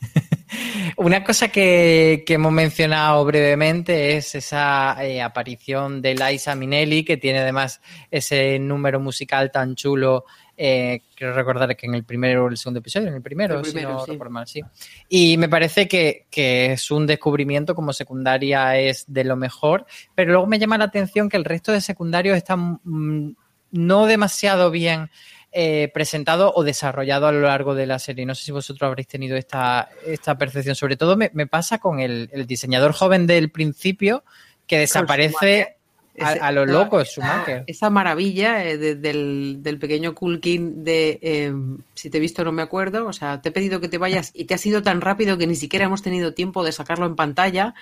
[0.96, 7.16] Una cosa que, que hemos mencionado brevemente es esa eh, aparición de Liza Minnelli, que
[7.16, 10.24] tiene además ese número musical tan chulo.
[10.60, 13.62] Eh, quiero recordar que en el primero o el segundo episodio, en el primero, El
[13.62, 14.10] primero, si no sí.
[14.10, 14.60] recuerdo mal, sí.
[15.08, 20.32] Y me parece que, que es un descubrimiento como secundaria es de lo mejor, pero
[20.32, 23.36] luego me llama la atención que el resto de secundarios están mm,
[23.70, 25.10] no demasiado bien
[25.52, 28.26] eh, presentado o desarrollado a lo largo de la serie.
[28.26, 30.74] No sé si vosotros habréis tenido esta, esta percepción.
[30.74, 34.24] Sobre todo me, me pasa con el, el diseñador joven del principio
[34.66, 35.77] que desaparece
[36.20, 37.64] a, lo loco, esa- Schumacher.
[37.66, 41.52] Esa maravilla eh, de- del, del pequeño Culkin de eh,
[41.94, 44.30] si te he visto no me acuerdo, o sea, te he pedido que te vayas
[44.34, 47.16] y te ha sido tan rápido que ni siquiera hemos tenido tiempo de sacarlo en
[47.16, 47.74] pantalla.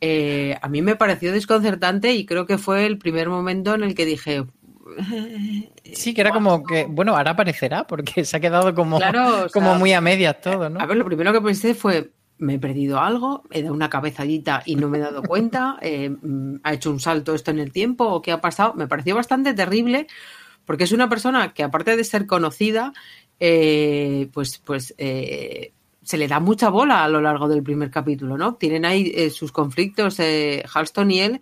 [0.00, 3.94] Eh, a mí me pareció desconcertante y creo que fue el primer momento en el
[3.94, 4.44] que dije,
[5.92, 9.70] Sí, que era como que, bueno, ahora aparecerá porque se ha quedado como, Claro, como
[9.70, 10.80] sea, muy a medias todo, ¿no?
[10.80, 14.62] A ver, lo primero que pensé fue, me he perdido algo, he dado una cabezadita
[14.66, 17.72] y no me he dado cuenta, eh, mm, ha hecho un salto esto en el
[17.72, 18.74] tiempo o qué ha pasado.
[18.74, 20.06] Me pareció bastante terrible
[20.64, 22.92] porque es una persona que aparte de ser conocida,
[23.38, 25.72] eh, pues, pues eh,
[26.02, 28.54] se le da mucha bola a lo largo del primer capítulo, ¿no?
[28.54, 31.40] Tienen ahí eh, sus conflictos, eh, Halston y él,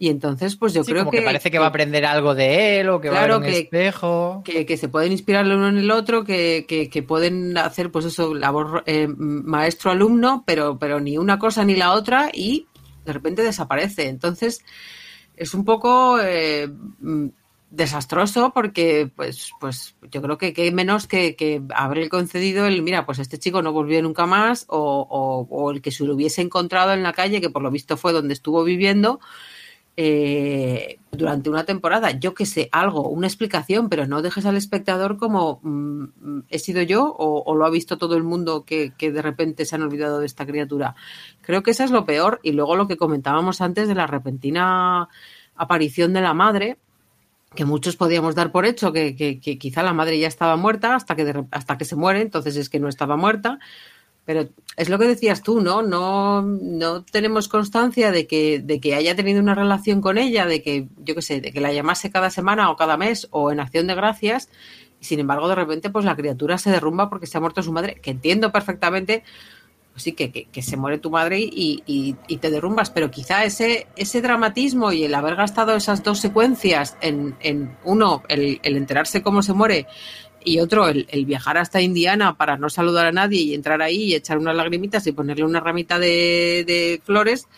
[0.00, 2.80] y entonces pues yo Sí, creo como que, parece que va a aprender algo de
[2.80, 4.42] él o que Claro va a ver un que- espejo.
[4.44, 7.90] que, que se pueden inspirar el uno en el otro, que, que- que pueden hacer,
[7.90, 12.66] pues eso, labor eh, maestro-alumno, pero, pero ni una cosa ni la otra y
[13.04, 14.08] de repente desaparece.
[14.08, 14.62] Entonces,
[15.36, 16.68] es un poco eh,
[17.00, 17.26] mm,
[17.70, 22.82] desastroso porque, pues, pues yo creo que, que hay menos que, que haberle concedido el,
[22.82, 26.14] mira, pues este chico no volvió nunca más o, o- o el que se lo
[26.14, 29.20] hubiese encontrado en la calle, que por lo visto fue donde estuvo viviendo
[30.00, 35.16] eh, durante una temporada, yo que sé, algo, una explicación, pero no dejes al espectador
[35.18, 38.92] como mm, mm, he sido yo o, o lo ha visto todo el mundo que,
[38.96, 40.94] que de repente se han olvidado de esta criatura.
[41.42, 42.38] Creo que eso es lo peor.
[42.44, 45.08] Y luego lo que comentábamos antes de la repentina
[45.56, 46.78] aparición de la madre,
[47.54, 51.16] que muchos podíamos dar por hecho que, que- quizá la madre ya estaba muerta hasta
[51.16, 53.58] que, hasta que se muere, entonces es que no estaba muerta.
[54.28, 55.80] Pero es lo que decías tú, ¿no?
[55.80, 60.62] No, no tenemos constancia de que, de que haya tenido una relación con ella, de
[60.62, 63.58] que, yo qué sé, de que la llamase cada semana o cada mes o en
[63.58, 64.50] acción de gracias.
[65.00, 67.72] Y sin embargo, de repente, pues la criatura se derrumba porque se ha muerto su
[67.72, 69.22] madre, que entiendo perfectamente,
[69.92, 72.90] pues sí, que, que, se muere tu madre y, y- y te derrumbas.
[72.90, 78.22] Pero quizá ese, ese dramatismo y el haber gastado esas dos secuencias en, en uno,
[78.28, 79.86] el, el enterarse cómo se muere
[80.44, 84.04] y otro, el, el viajar hasta Indiana para no saludar a nadie y entrar ahí
[84.04, 87.48] y echar unas lagrimitas y ponerle una ramita de, de flores,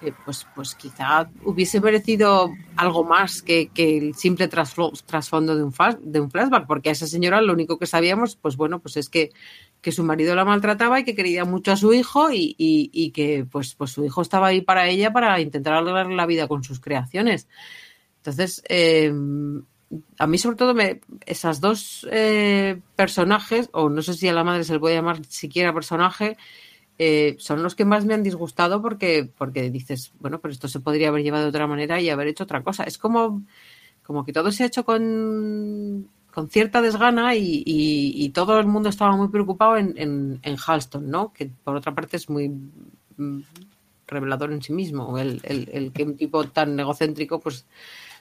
[0.00, 5.64] eh, pues, pues quizá hubiese merecido algo más que, que el simple trasfo- trasfondo de
[5.64, 8.96] un, de un flashback, porque a esa señora lo único que sabíamos, pues bueno, pues
[8.96, 9.30] es que,
[9.80, 13.10] que su marido la maltrataba y que quería mucho a su hijo y, y- y
[13.10, 16.62] que pues, pues su hijo estaba ahí para ella para intentar arreglar la vida con
[16.62, 17.48] sus creaciones.
[18.18, 19.12] Entonces, eh,
[20.18, 24.44] a mí sobre todo me, esas dos eh, personajes, o no sé si a la
[24.44, 26.36] madre se le puede llamar siquiera personaje,
[26.98, 30.80] eh, son los que más me han disgustado porque, porque dices, bueno, pero esto se
[30.80, 32.84] podría haber llevado de otra manera y haber hecho otra cosa.
[32.84, 33.42] Es como,
[34.04, 38.88] como que todo se ha hecho con, con cierta desgana y, y- todo el mundo
[38.90, 41.32] estaba muy preocupado en, en, en Halston, ¿no?
[41.32, 42.48] Que por otra parte es muy
[43.16, 43.40] mm,
[44.06, 45.18] revelador en sí mismo.
[45.18, 47.66] El, el- el que un tipo tan egocéntrico, pues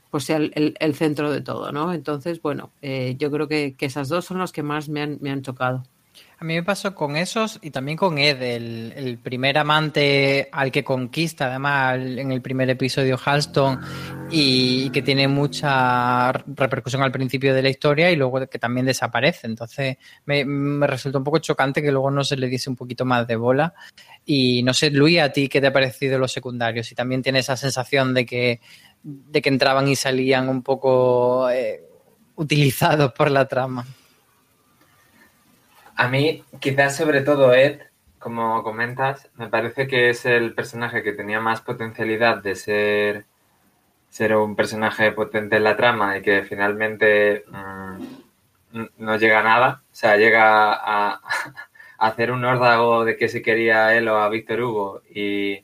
[0.09, 1.93] pues sea el, el- centro de todo, ¿no?
[1.93, 5.17] Entonces, bueno, eh, yo creo que, que esas dos son las que más me han,
[5.21, 5.83] me han chocado.
[6.39, 10.71] A mí me pasó con esos y también con Ed, el, el primer amante al
[10.71, 13.79] que conquista, además en el primer episodio Halston,
[14.29, 19.47] y, que tiene mucha repercusión al principio de la historia y luego que también desaparece.
[19.47, 23.03] Entonces me, me resultó un poco chocante que luego no se le diese un poquito
[23.03, 23.73] más de bola.
[24.23, 27.45] Y no sé, Luis, a ti qué te ha parecido los secundarios, si también tienes
[27.45, 28.59] esa sensación de que,
[29.07, 31.81] de que entraban y salían un poco eh,
[32.35, 33.85] utilizados por la trama.
[35.95, 37.79] A mí, quizás sobre todo Ed,
[38.19, 43.25] como comentas, me parece que es el personaje que tenía más potencialidad de ser,
[44.09, 49.83] ser un personaje potente en la trama y que finalmente mmm, no llega a nada.
[49.89, 51.21] O sea, llega a,
[51.97, 55.63] hacer un órdago de que si quería él o a Víctor Hugo y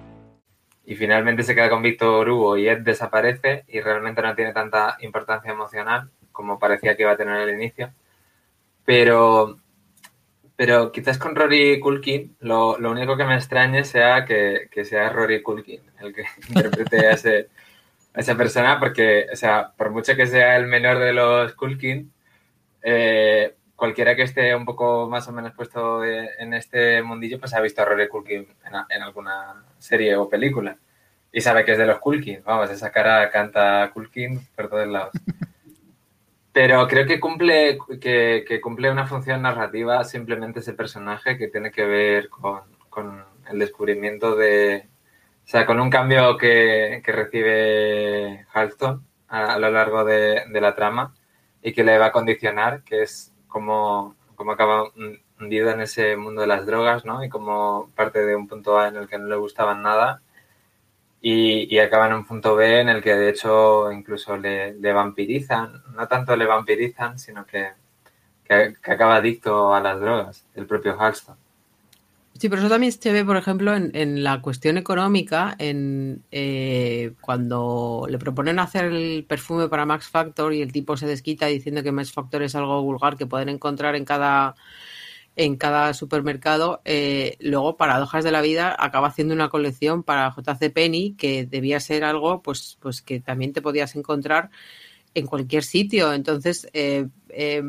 [0.91, 4.97] y finalmente se queda con Víctor Hugo y Ed desaparece y realmente no tiene tanta
[4.99, 7.93] importancia emocional como parecía que iba a tener al inicio.
[8.83, 9.57] Pero,
[10.57, 15.07] pero quizás con Rory Culkin lo, lo único que me extrañe sea que, que, sea
[15.11, 17.47] Rory Culkin el que interprete a, ese,
[18.13, 22.11] a esa persona porque, o sea, por mucho que sea el menor de los Culkin,
[22.81, 27.61] eh, cualquiera que esté un poco más o menos puesto en este mundillo, pues ha
[27.61, 30.77] visto a Rory Culkin en, en alguna serie o película.
[31.31, 32.43] Y sabe que es de los Culkin.
[32.43, 35.11] Vamos, esa cara canta Culkin por todos lados.
[36.53, 41.71] Pero creo que cumple, que, que, cumple una función narrativa simplemente ese personaje que tiene
[41.71, 44.89] que ver con, con el descubrimiento de...
[45.45, 50.61] O sea, con un cambio que, que recibe Halston a, a, lo largo de, de,
[50.61, 51.13] la trama
[51.61, 54.91] y que le va a condicionar, que es como, como acaba
[55.41, 57.23] hundido en ese mundo de las drogas, ¿no?
[57.23, 60.21] Y como parte de un punto A en el que no le gustaban nada
[61.21, 65.83] y, y acaba en un punto B en el que de hecho incluso le, vampirizan,
[65.95, 67.69] no tanto le vampirizan, sino que,
[68.43, 71.35] que, acaba adicto a las drogas, el propio Halston.
[72.39, 77.13] Sí, pero eso también se ve, por ejemplo, en, en la cuestión económica, en eh,
[77.21, 81.83] cuando le proponen hacer el perfume para Max Factor y el tipo se desquita diciendo
[81.83, 84.55] que Max Factor es algo vulgar que pueden encontrar en cada
[85.41, 90.71] en cada supermercado, eh, luego paradojas de la vida acaba haciendo una colección para JC
[90.71, 94.51] Penny que debía ser algo pues, pues que también te podías encontrar
[95.15, 96.13] en cualquier sitio.
[96.13, 97.63] Entonces, eh, eh,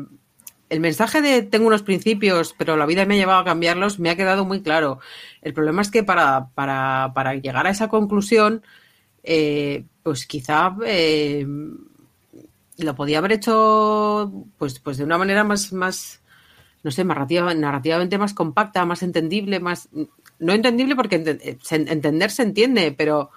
[0.69, 4.11] el mensaje de tengo unos principios, pero la vida me ha llevado a cambiarlos, me
[4.11, 4.99] ha quedado muy claro.
[5.41, 8.61] El problema es que para, para, para llegar a esa conclusión,
[10.03, 10.75] pues quizá
[12.77, 16.22] lo podía haber hecho pues, pues de una manera más, más
[16.83, 19.89] no sé, narrativa, narrativamente más compacta, más entendible, más...
[20.39, 23.31] No entendible porque ent entender se entiende, pero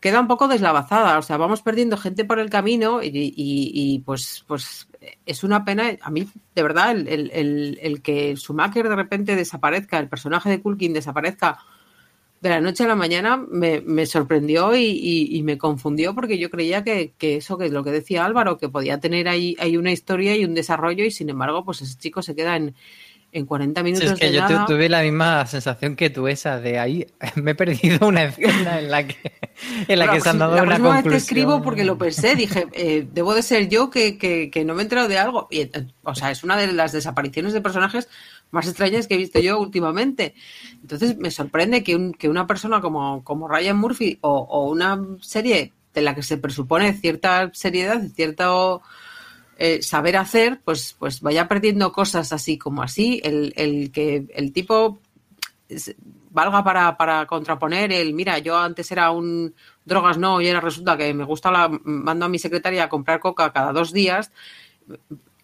[0.00, 1.18] queda un poco deslavazada.
[1.18, 3.32] O sea, vamos perdiendo gente por el camino y, y,
[3.74, 4.88] y pues, pues
[5.24, 5.96] es una pena.
[6.00, 10.62] A mí, de verdad, el, el, el, que Schumacher de repente desaparezca, el personaje de
[10.62, 11.58] Kulkin desaparezca
[12.46, 16.50] de la noche a la mañana, me, me sorprendió y, y, me confundió porque yo
[16.50, 19.76] creía que, que, eso, que es lo que decía Álvaro, que podía tener ahí, ahí
[19.76, 22.74] una historia y un desarrollo y sin embargo, pues ese chico se queda en,
[23.32, 24.08] en 40 minutos.
[24.08, 24.66] Sí, es que de yo nada.
[24.66, 28.90] tuve la misma sensación que tú, esa de ahí me he perdido una escena en
[28.90, 29.32] la que,
[29.88, 31.04] en la que se han dado la una conclusión.
[31.04, 34.64] vez te escribo porque lo pensé, dije, eh, debo de ser yo que, que, que,
[34.64, 35.48] no me he enterado de algo.
[35.50, 35.70] Y,
[36.02, 38.08] o sea, es una de las desapariciones de personajes
[38.50, 40.34] más extrañas que he visto yo últimamente.
[40.80, 45.72] Entonces me sorprende que, un, que una persona como, como Ryan Murphy o, una serie
[45.92, 48.82] de la que se presupone cierta seriedad, cierto
[49.58, 53.20] eh, saber hacer, pues, pues vaya perdiendo cosas así como así.
[53.24, 55.00] El, el que el tipo
[56.36, 59.54] valga para, para contraponer el, mira, yo antes era un
[59.86, 63.20] drogas no, y ahora resulta que me gusta la, mando a mi secretaria a comprar
[63.20, 64.32] coca cada dos días,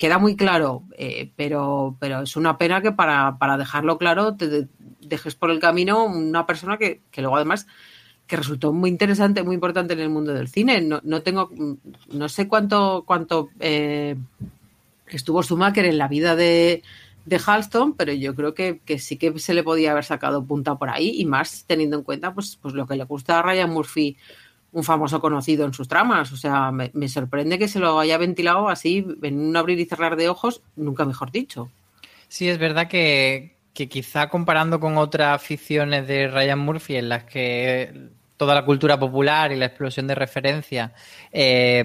[0.02, 4.66] queda muy claro, eh, pero, pero es una pena que para, para dejarlo claro te
[5.00, 7.68] dejes por el camino una persona que, que luego además
[8.26, 10.80] que resultó muy interesante, muy importante en el mundo del cine.
[10.80, 11.52] No, no tengo,
[12.10, 14.16] no sé cuánto, cuánto eh,
[15.06, 16.82] estuvo Schumacher en la vida de,
[17.24, 20.74] de Halston, pero yo creo que, que, sí que se le podía haber sacado punta
[20.74, 23.70] por ahí y más teniendo en cuenta pues, pues lo que le gusta a Ryan
[23.70, 24.16] Murphy,
[24.72, 26.32] un famoso conocido en sus tramas.
[26.32, 30.16] O sea, me, sorprende que se lo haya ventilado así en un abrir y cerrar
[30.16, 31.70] de ojos, nunca mejor dicho.
[32.28, 37.24] Sí, es verdad que, que quizá comparando con otras ficciones de Ryan Murphy en las
[37.24, 40.92] que toda la cultura popular y la explosión de referencia
[41.30, 41.84] eh,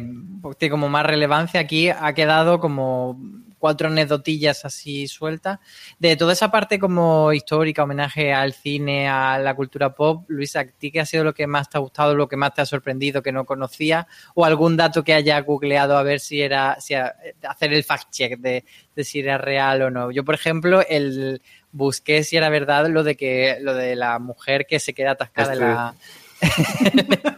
[0.58, 3.20] tiene como más relevancia, aquí ha quedado como
[3.58, 5.60] cuatro anécdotillas así sueltas.
[6.00, 10.66] De toda esa parte como histórica, homenaje al cine, a la cultura pop, Luisa, ¿a
[10.66, 12.66] ti qué ha sido lo que más te ha gustado, lo que más te ha
[12.66, 14.08] sorprendido, que no conocía?
[14.36, 17.16] ¿O algún dato que haya googleado a ver si era, si a,
[17.48, 18.64] hacer el fact-check de,
[18.96, 20.12] de, si era real o no?
[20.12, 21.42] Yo, por ejemplo, el
[21.72, 25.54] busqué si era verdad lo de que lo de la mujer que se queda atascada
[25.54, 25.66] este...
[25.66, 25.96] en la...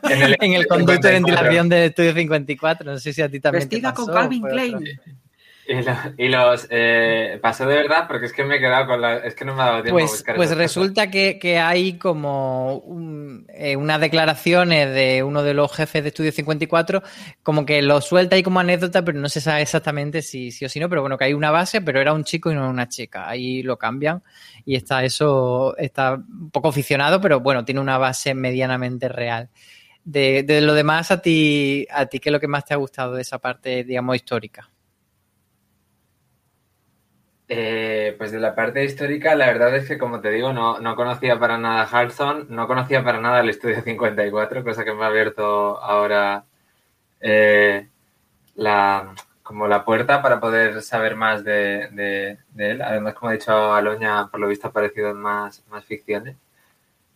[0.10, 2.92] en, el, en el conducto de ventilación del estudio 54.
[2.92, 3.68] No sé si a ti también.
[3.68, 5.00] Vestida te pasó, con Calvin Klein.
[5.70, 9.02] Y, lo, y, los eh, pasó de verdad porque es que me he quedado con
[9.02, 9.18] la.
[9.18, 10.36] Es que no me ha dado tiempo pues, a buscar.
[10.36, 16.02] Pues resulta que, que, hay como un, eh, unas declaraciones de uno de los jefes
[16.02, 17.04] de Estudio 54,
[17.44, 20.70] como que lo suelta ahí como anécdota, pero no se sabe exactamente si sí o
[20.70, 20.90] si no.
[20.90, 23.30] Pero bueno, que hay una base, pero era un chico y no una chica.
[23.30, 24.24] Ahí lo cambian
[24.66, 29.50] y está eso, está un poco aficionado, pero bueno, tiene una base medianamente real.
[30.04, 32.78] De, de lo demás, a ti, a ti, ¿qué es lo que más te ha
[32.78, 34.68] gustado de esa parte, digamos, histórica?
[37.52, 40.96] Eh, pues de la parte histórica, la verdad es que, como te digo, no, no
[40.96, 45.04] conocía para nada a Halson, no conocía para nada el Estudio 54, cosa que me
[45.04, 46.46] ha abierto ahora
[47.20, 47.88] eh,
[48.54, 52.84] la, como la puerta para poder saber más de, de, de, él.
[52.84, 56.36] Además, como ha dicho Aloña, por lo visto ha aparecido en más, más ficciones.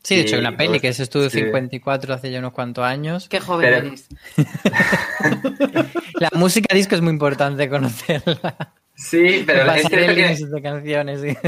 [0.01, 1.41] Sí, de hecho, hay una peli pues, que es Estudio sí.
[1.41, 3.29] 54 hace ya unos cuantos años.
[3.29, 3.87] Qué joven Pero...
[3.87, 4.09] eres.
[6.15, 8.73] la música disco es muy importante conocerla.
[8.95, 10.45] Sí, pero es cierto que...
[10.45, 11.37] de canciones, sí.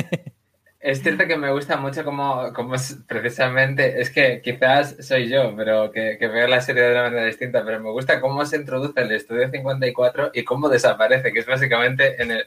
[0.86, 5.56] Es cierto que me gusta mucho como, como es precisamente, es que quizás soy yo,
[5.56, 8.58] pero que, que, veo la serie de una manera distinta, pero me gusta cómo se
[8.58, 12.46] introduce el Estudio 54 y cómo desaparece, que es básicamente en el,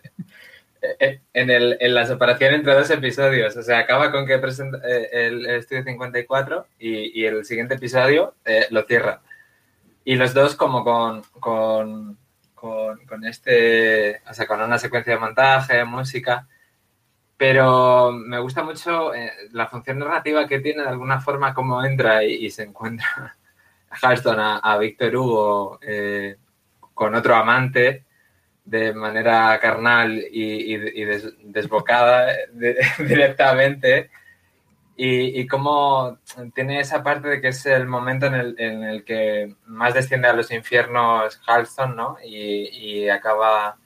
[1.32, 3.56] en, el, en la separación entre dos episodios.
[3.56, 8.34] O sea, acaba con que presenta el, el Estudio 54 y, y, el siguiente episodio
[8.44, 9.20] eh, lo cierra.
[10.04, 12.16] Y los dos como con, con
[12.60, 16.46] con, este, o sea, con una secuencia de montaje, música,
[17.36, 22.24] pero me gusta mucho eh, la función narrativa que tiene, de alguna forma, cómo entra
[22.24, 23.36] y, se encuentra
[24.02, 26.36] Halston a, a Víctor Hugo eh,
[26.94, 28.04] con otro amante
[28.64, 34.10] de manera carnal y, y, y des, desbocada de, directamente.
[35.00, 36.18] Y, y, cómo
[36.56, 40.26] tiene esa parte de que es el momento en el, en el que más desciende
[40.26, 42.16] a los infiernos Halston, ¿no?
[42.24, 43.78] Y, y, acaba,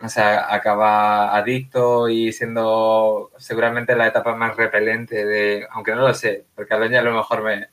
[0.00, 6.12] o sea, acaba adicto y siendo seguramente la etapa más repelente de, aunque no lo
[6.12, 7.68] sé, porque Aloña a lo mejor me,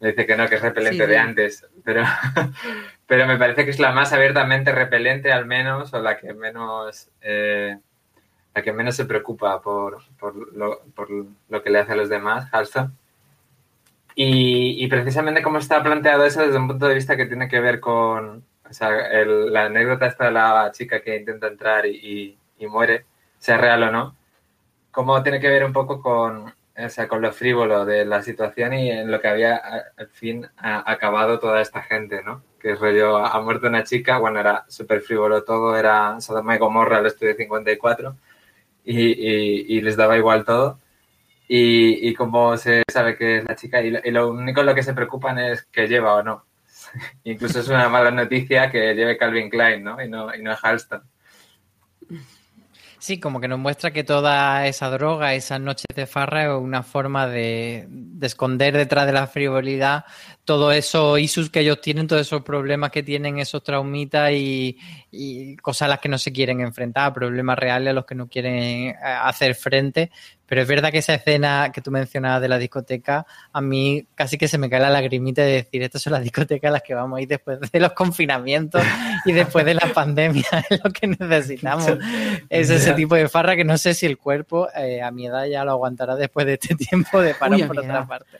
[0.00, 2.02] me dice que no, que es repelente sí, de antes, pero,
[3.06, 7.12] pero me parece que es la más abiertamente repelente al menos, o la que menos...
[7.20, 7.78] Eh,
[8.54, 12.08] la que menos se preocupa por, por, lo, por, lo, que le hace a los
[12.08, 12.96] demás, Halston.
[14.14, 17.60] Y, y, precisamente como está planteado eso desde un punto de vista que tiene que
[17.60, 21.96] ver con o sea, el, la anécdota esta de la chica que intenta entrar y,
[21.96, 23.04] y, y, muere,
[23.38, 24.16] sea real o no,
[24.92, 28.74] cómo tiene que ver un poco con, o sea, con lo frívolo de la situación
[28.74, 29.56] y en lo que había
[29.96, 32.42] al fin ha acabado toda esta gente, ¿no?
[32.60, 36.98] Que rollo, ha muerto una chica, bueno, era súper frívolo todo, era Sodoma y Gomorra,
[37.00, 38.16] el estudio 54,
[38.84, 40.78] y, les daba igual todo.
[41.48, 44.94] Y, como se sabe que es la chica, y lo, único en lo que se
[44.94, 46.44] preocupan es que lleva o no.
[47.24, 50.02] Incluso es una mala noticia que lleve Calvin Klein, ¿no?
[50.02, 51.02] Y no, y no Halston.
[52.98, 56.82] Sí, como que nos muestra que toda esa droga, esas noches de farra, es una
[56.82, 57.88] forma de
[58.20, 60.04] esconder detrás de la frivolidad
[60.44, 64.76] todos esos issues que ellos tienen, todos esos problemas que tienen, esos traumitas y,
[65.10, 68.28] y, cosas a las que no se quieren enfrentar, problemas reales a los que no
[68.28, 68.54] quieren
[68.88, 70.10] eh, hacer frente.
[70.50, 74.36] Pero es verdad que esa escena que tú mencionabas de la discoteca, a mí casi
[74.36, 76.92] que se me cae la lagrimita de decir, estas son las discotecas a las que
[76.92, 78.82] vamos a ir después de los confinamientos
[79.24, 81.86] y después de la pandemia, es lo que necesitamos.
[82.48, 85.46] Es ese tipo de farra que no sé si el cuerpo eh, a mi edad
[85.46, 88.38] ya lo aguantará después de este tiempo de parar por otra parte.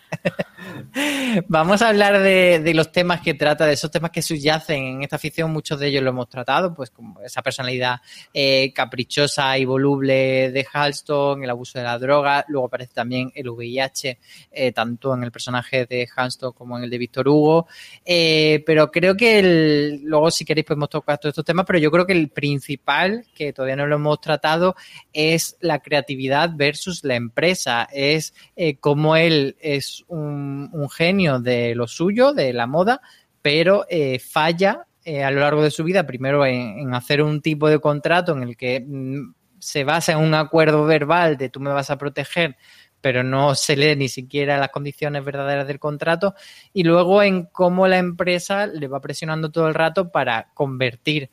[1.46, 5.18] Vamos a hablar de, los temas que trata, de esos temas que subyacen en esta
[5.18, 5.52] ficción.
[5.52, 8.00] Muchos de ellos lo hemos tratado, pues como esa personalidad
[8.32, 12.44] eh, caprichosa y voluble de Halston, el abuso de la droga.
[12.48, 14.18] Luego aparece también el VIH,
[14.52, 17.66] eh, tanto en el personaje de Halston como en el de Víctor Hugo.
[18.04, 21.66] Eh, pero creo que el, luego, si queréis, podemos tocar todos estos temas.
[21.66, 24.76] Pero yo creo que el principal, que todavía no lo hemos tratado,
[25.12, 27.88] es la creatividad versus la empresa.
[27.92, 28.32] Es
[28.80, 33.00] cómo él es un, un genio de lo suyo, de la moda,
[33.42, 37.68] pero eh, falla eh, a lo largo de su vida, primero en, hacer un tipo
[37.68, 41.72] de contrato en el que mm, se basa en un acuerdo verbal de tú me
[41.72, 42.56] vas a proteger,
[43.00, 46.34] pero no se lee ni siquiera las condiciones verdaderas del contrato,
[46.74, 51.30] y luego en cómo la empresa le va presionando todo el rato para convertir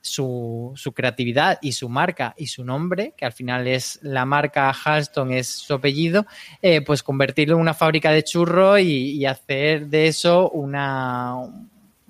[0.00, 5.32] su, creatividad y su marca y su nombre, que al final es la marca Halston,
[5.32, 6.26] es su apellido,
[6.62, 11.34] eh, pues convertirlo en una fábrica de churros y, hacer de eso una,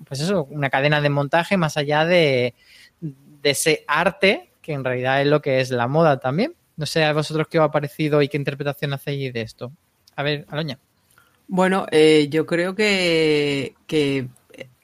[0.05, 2.53] pues eso, una cadena de montaje más allá de,
[3.01, 6.53] de ese arte, que en realidad es lo que es la moda también.
[6.75, 9.71] No sé a vosotros qué os ha parecido y qué interpretación hacéis de esto.
[10.15, 10.77] A ver, Aloña.
[11.47, 14.27] Bueno, eh, yo creo que, que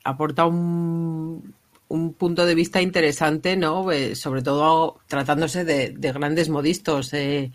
[0.04, 1.54] aporta un,
[1.94, 3.92] un punto de vista interesante, ¿no?
[3.92, 7.14] Eh, sobre todo tratándose de, de grandes modistos.
[7.14, 7.52] Eh,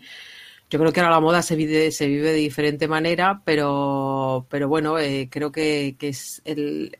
[0.69, 4.69] yo creo que ahora la moda se vive, se vive de diferente manera, pero, pero
[4.69, 6.97] bueno, eh, creo que, es el,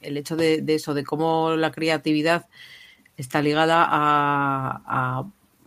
[0.00, 2.46] el hecho de, eso, de cómo la creatividad
[3.18, 5.24] está ligada a,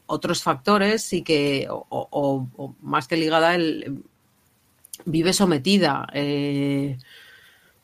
[0.08, 4.04] otros factores y que, o, más que ligada, el,
[5.06, 6.08] vive sometida.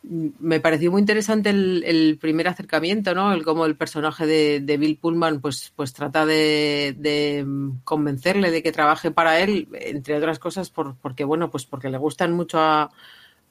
[0.04, 3.34] Me pareció muy interesante el, el, primer acercamiento, ¿no?
[3.34, 7.46] El cómo el personaje de, de Bill Pullman pues, pues trata de, de,
[7.84, 12.00] convencerle de que trabaje para él, entre otras cosas, por, porque bueno, pues porque le
[12.00, 12.90] gustan mucho a,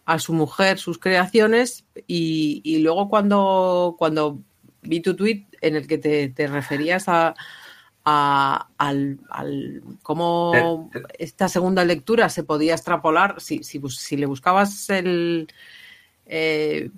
[0.07, 4.41] a su mujer sus creaciones y, y, luego cuando, cuando
[4.83, 7.35] vi tu tweet en el que te, te referías a,
[8.05, 14.91] a, al, al, cómo esta segunda lectura se podía extrapolar, si, si, si le buscabas
[14.91, 15.47] el
[16.33, 16.91] eh,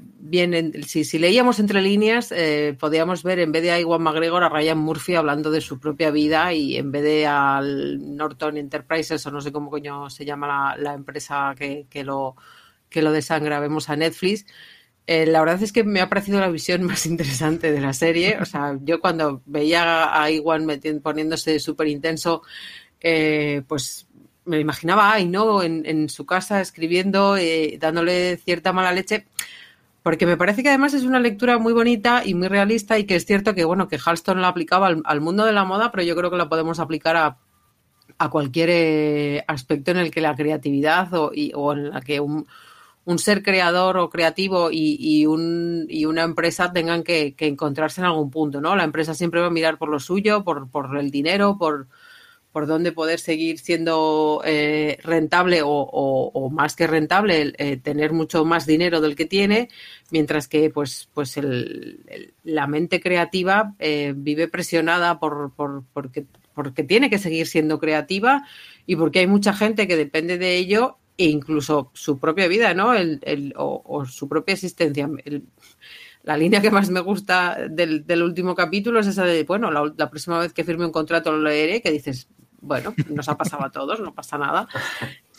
[0.87, 4.51] si, si, leíamos entre líneas, eh, podíamos ver en vez de a Iwan McGregor a
[4.51, 9.31] Ryan Murphy hablando de su propia vida y en vez de al Norton Enterprises o
[9.31, 12.37] no sé cómo coño se llama la, la empresa que, que, lo,
[12.91, 14.45] que lo desangra, vemos a Netflix.
[15.07, 18.37] Eh, la verdad es que me ha parecido la visión más interesante de la serie.
[18.39, 20.67] O sea, yo cuando veía a Iwan
[21.03, 22.43] poniéndose súper intenso,
[23.01, 24.07] eh, pues
[24.45, 25.63] me imaginaba ahí, ¿no?
[25.63, 29.27] En, en su casa escribiendo, eh, dándole cierta mala leche,
[30.03, 33.15] porque me parece que además es una lectura muy bonita y muy realista y que
[33.17, 36.03] es cierto que, bueno, que Halston la aplicaba al, al mundo de la moda, pero
[36.03, 37.37] yo creo que la podemos aplicar a,
[38.19, 42.19] a cualquier eh, aspecto en el que la creatividad o, y, o en la que
[42.21, 42.47] un,
[43.05, 48.01] un, ser creador o creativo y, y, un, y una empresa tengan que, que, encontrarse
[48.01, 48.75] en algún punto, ¿no?
[48.75, 51.87] La empresa siempre va a mirar por lo suyo, por, por el dinero, por
[52.53, 58.67] por dónde poder seguir siendo eh, rentable o, más que rentable, eh, tener mucho más
[58.67, 59.71] dinero del que tiene,
[60.11, 61.41] mientras que pues, pues
[62.45, 66.27] la mente creativa eh, vive presionada por, por, porque,
[66.87, 68.47] tiene que seguir siendo creativa
[68.87, 72.95] y porque hay mucha gente que depende de ello e incluso su propia vida, ¿no?
[72.95, 75.09] El, o, o, su propia existencia.
[76.23, 80.39] La línea que más me gusta del, último capítulo es esa de, bueno, la, próxima
[80.39, 82.29] vez que firme un contrato lo leeré, que dices,
[82.63, 84.69] bueno, nos ha pasado a todos, no pasa nada.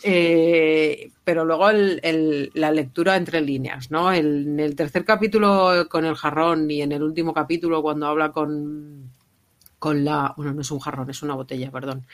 [0.02, 4.12] Eh, pero luego el, la lectura entre líneas, ¿no?
[4.12, 8.30] El, en el tercer capítulo con el jarrón y en el último capítulo cuando habla
[8.30, 9.10] con,
[9.78, 10.34] con la...
[10.36, 12.06] Bueno, no es un jarrón, es una botella, perdón.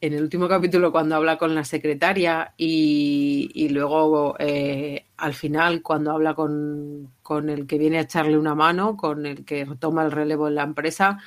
[0.00, 5.82] En el último capítulo cuando habla con la secretaria y, y luego eh, al final
[5.82, 10.02] cuando habla con, con el que viene a echarle una mano, con el que toma
[10.02, 11.18] el relevo en la empresa,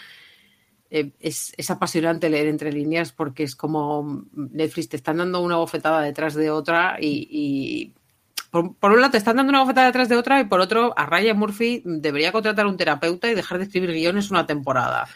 [0.95, 5.55] eh, es, es, apasionante leer entre líneas porque es como Netflix te están dando una
[5.55, 7.93] bofetada detrás de otra y, y
[8.51, 11.07] por, un lado te están dando una bofetada detrás de otra y por otro a
[11.07, 15.07] Ryan Murphy debería contratar un terapeuta y dejar de escribir guiones una temporada.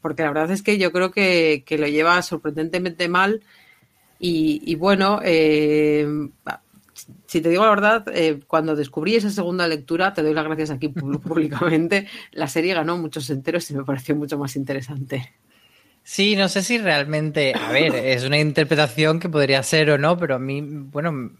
[0.00, 3.42] Porque la verdad es que yo creo que, que lo lleva sorprendentemente mal
[4.18, 6.08] y, y bueno, eh,
[7.26, 10.70] si te digo la verdad, eh, cuando descubrí esa segunda lectura, te doy las gracias
[10.70, 15.34] aquí públicamente, la serie ganó muchos enteros y me pareció mucho más interesante.
[16.10, 20.16] Sí, no sé si realmente, a ver, es una interpretación que podría ser o no,
[20.16, 21.32] pero a mí, bueno,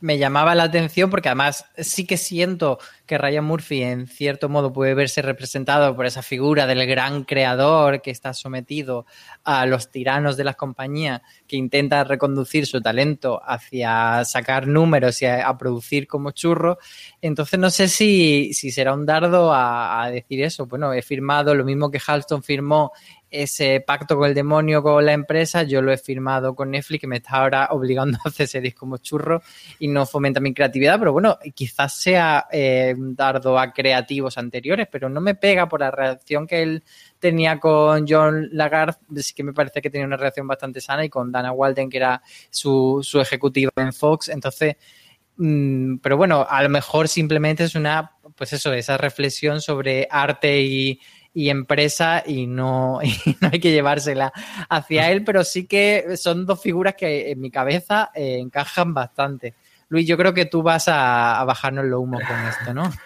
[0.00, 4.72] me llamaba la atención porque además sí que siento que Ryan Murphy en cierto modo
[4.72, 9.06] puede verse representado por esa figura del gran creador que está sometido
[9.44, 15.26] a los tiranos de las compañías, que intenta reconducir su talento hacia sacar números y
[15.26, 16.78] a, producir como churro.
[17.22, 20.66] Entonces no sé si, si será un dardo a, a decir eso.
[20.66, 22.90] Bueno, he firmado lo mismo que Halston firmó
[23.30, 27.06] ese pacto con el demonio con la empresa, yo lo he firmado con Netflix, que
[27.06, 29.42] me está ahora obligando a hacer series como churro
[29.78, 34.88] y no fomenta mi creatividad, pero bueno, quizás sea eh, un dardo a creativos anteriores,
[34.90, 36.84] pero no me pega por la relación que él
[37.18, 41.08] tenía con John Lagarde, sí que me parece que tenía una relación bastante sana, y
[41.08, 44.76] con Dana Walden, que era su, su ejecutiva en Fox, entonces
[45.36, 50.62] mm, pero bueno, a lo mejor simplemente es una, pues eso, esa reflexión sobre arte
[50.62, 51.00] y,
[51.36, 54.32] y empresa y no, y no hay que llevársela
[54.70, 59.54] hacia él, pero sí que son dos figuras que en mi cabeza eh, encajan bastante.
[59.90, 62.90] Luis, yo creo que tú vas a, bajarnos lo humo con esto, ¿no?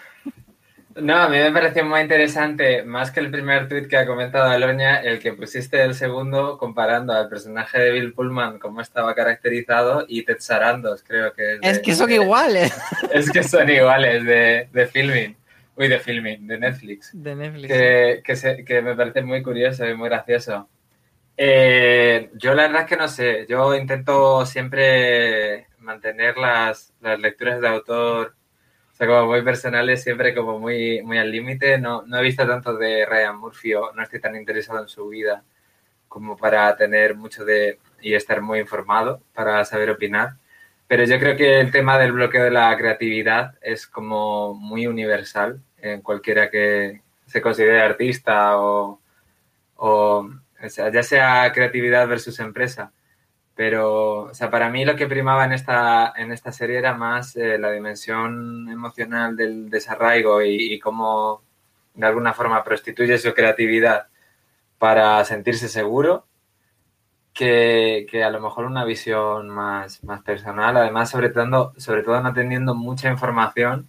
[0.97, 4.51] No, a mí me pareció muy interesante, más que el primer tuit que ha comentado
[4.51, 10.05] Aloña, el que pusiste el segundo comparando al personaje de Bill Pullman, cómo estaba caracterizado,
[10.09, 11.61] y Ted Sarandos, creo que es.
[11.63, 12.77] es que son iguales.
[13.15, 15.40] Es que son iguales de, de filming.
[15.81, 17.11] Uy, de filming, de Netflix.
[17.15, 17.69] De Netflix.
[17.73, 20.69] Que, que, me parece muy curioso y muy gracioso.
[21.39, 23.47] Eh, yo la verdad es que no sé.
[23.49, 28.35] Yo intento siempre mantener las, las lecturas de autor,
[28.93, 31.79] o sea, como muy personales, siempre como muy, muy al límite.
[31.79, 35.09] No, no he visto tanto de Ryan Murphy o no estoy tan interesado en su
[35.09, 35.45] vida
[36.09, 40.35] como para tener mucho de y estar muy informado para saber opinar.
[40.89, 45.63] Pero yo creo que el tema del bloqueo de la creatividad es como muy universal
[45.83, 49.01] en cualquiera que se considere artista o,
[50.93, 52.93] ya sea creatividad versus empresa.
[53.55, 57.37] Pero, o sea, para mí lo que primaba en esta, en esta serie era más
[57.37, 61.43] eh, la dimensión emocional del desarraigo y, cómo
[61.95, 64.09] de alguna forma prostituye su creatividad
[64.79, 66.27] para sentirse seguro
[67.35, 72.33] que, a lo mejor una visión más, más personal, además sobre todo, sobre todo no
[72.35, 73.89] teniendo mucha información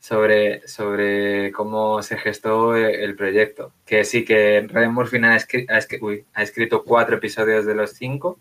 [0.00, 3.72] sobre, sobre cómo se gestó el proyecto.
[3.86, 8.40] Que sí, que Ryan Murphy ha, escrito cuatro episodios de los cinco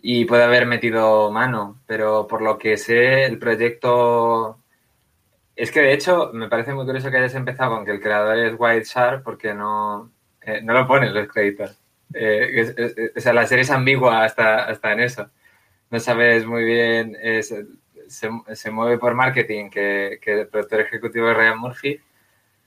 [0.00, 4.58] y puede haber metido mano, pero por lo que sé, el proyecto...
[5.54, 8.38] Es que de hecho me parece muy curioso que hayas empezado con que el creador
[8.38, 10.12] es White Sharp porque no,
[10.42, 11.78] eh, no lo ponen los créditos.
[12.14, 15.30] Eh, o sea, la serie es ambigua hasta, hasta en eso.
[15.90, 17.16] No sabes muy bien,
[18.08, 22.00] se, mueve por marketing que, el productor ejecutivo es Ryan Murphy.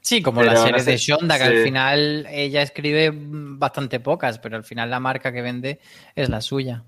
[0.02, 4.64] Sí, como la serie de Shonda, que al final ella escribe bastante pocas, pero al
[4.64, 5.80] final la marca que vende
[6.16, 6.84] es la suya.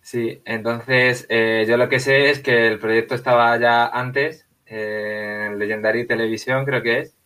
[0.00, 5.58] Sí, entonces eh, yo lo que sé es que el proyecto estaba ya antes, en
[5.58, 7.16] Legendary Televisión creo que es,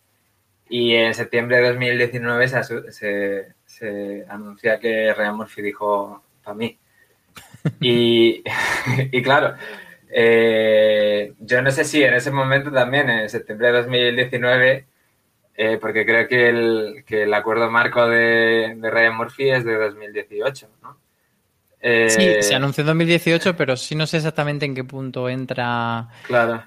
[0.69, 6.77] y en septiembre de 2019 se, se, anuncia que Ryan Murphy dijo para mí.
[7.81, 8.41] Y,
[9.11, 9.55] y claro,
[10.09, 14.85] eh, yo no sé si en ese momento también, en septiembre de 2019,
[15.55, 19.75] eh, porque creo que el, que el acuerdo marco de, de Ryan Murphy es de
[19.75, 20.97] 2018, ¿no?
[21.81, 26.09] Eh, sí, se anunció en 2018, pero sí no sé exactamente en qué punto entra.
[26.27, 26.63] Claro.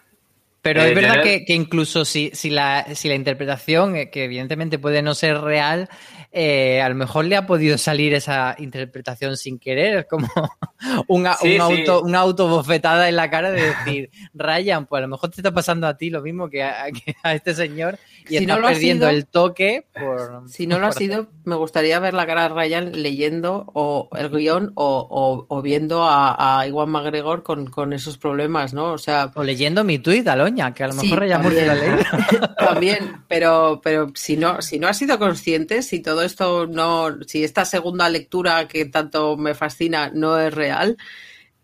[0.63, 5.03] Pero es verdad que, que, incluso si, si, la, si la interpretación, que evidentemente puede
[5.03, 5.89] no ser real,
[6.35, 10.29] eh, a lo mejor le ha podido salir esa interpretación sin querer, como
[11.09, 15.37] una, Auto, una autobofetada en la cara de decir, Ryan, pues a lo mejor te
[15.37, 16.87] está pasando a ti lo mismo que a,
[17.35, 17.99] este señor
[18.29, 20.43] y está perdiendo el toque por...
[20.49, 24.29] Si no lo ha sido, me gustaría ver la cara de Ryan leyendo o el
[24.29, 28.93] guion o, viendo a, Iwan McGregor con, con, esos problemas, ¿no?
[28.93, 29.31] O sea...
[29.35, 31.91] O leyendo mi tuit, Aloña, que a lo mejor Ryan Murphy la ley.
[32.59, 37.45] también, pero, pero si, no, si no ha sido consciente, si todo esto no, si
[37.45, 40.97] esta segunda lectura que tanto me fascina no es real,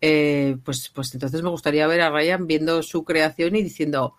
[0.01, 4.15] eh, pues, pues entonces me gustaría ver a Ryan viendo su creación y diciendo,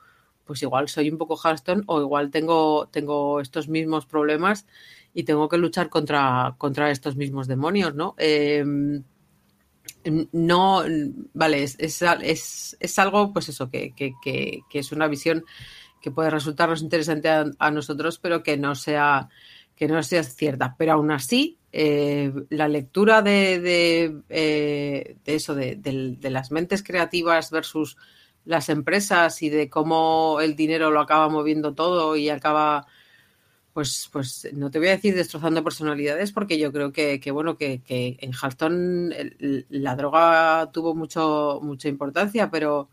[0.51, 4.66] pues igual soy un poco Halston o igual tengo, tengo estos mismos problemas
[5.14, 8.16] y tengo que luchar contra, contra estos mismos demonios, ¿no?
[8.18, 9.05] Em,
[10.32, 10.82] no,
[11.34, 15.44] vale, es, es, es, algo, pues eso, que, que, que, es una visión
[16.03, 19.28] que puede resultarnos interesante a nosotros, pero que no sea
[19.80, 26.18] que no sea cierta, pero aún así eh, la lectura de, de, eh, eso, de,
[26.20, 27.96] las mentes creativas versus
[28.45, 32.86] las empresas y de cómo el dinero lo acaba moviendo todo y acaba
[33.72, 37.57] pues, pues no te voy a decir destrozando personalidades porque yo creo que, que bueno,
[37.57, 39.14] que, que en Halston
[39.68, 42.91] la droga tuvo mucho, mucha importancia, pero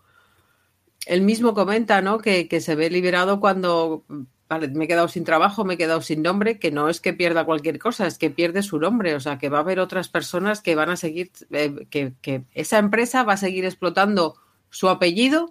[1.06, 2.20] él mismo comenta, ¿no?
[2.20, 4.06] Que, que se ve liberado cuando
[4.50, 7.14] vale, me he quedado sin trabajo, me he quedado sin nombre, que no es que
[7.14, 10.10] pierda cualquier cosa, es que pierde su nombre, o sea, que va a haber otras
[10.10, 14.36] personas que van a seguir, eh, que, que esa empresa va a seguir explotando
[14.70, 15.50] su apellido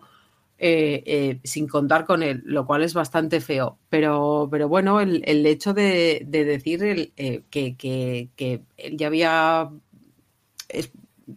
[0.59, 3.79] eh, eh, sin contar con él, lo cual es bastante feo.
[3.91, 8.97] Pero, pero bueno, el, el hecho de, de decir el, eh, que, que, que él
[8.97, 9.71] ya había
[10.69, 10.91] es-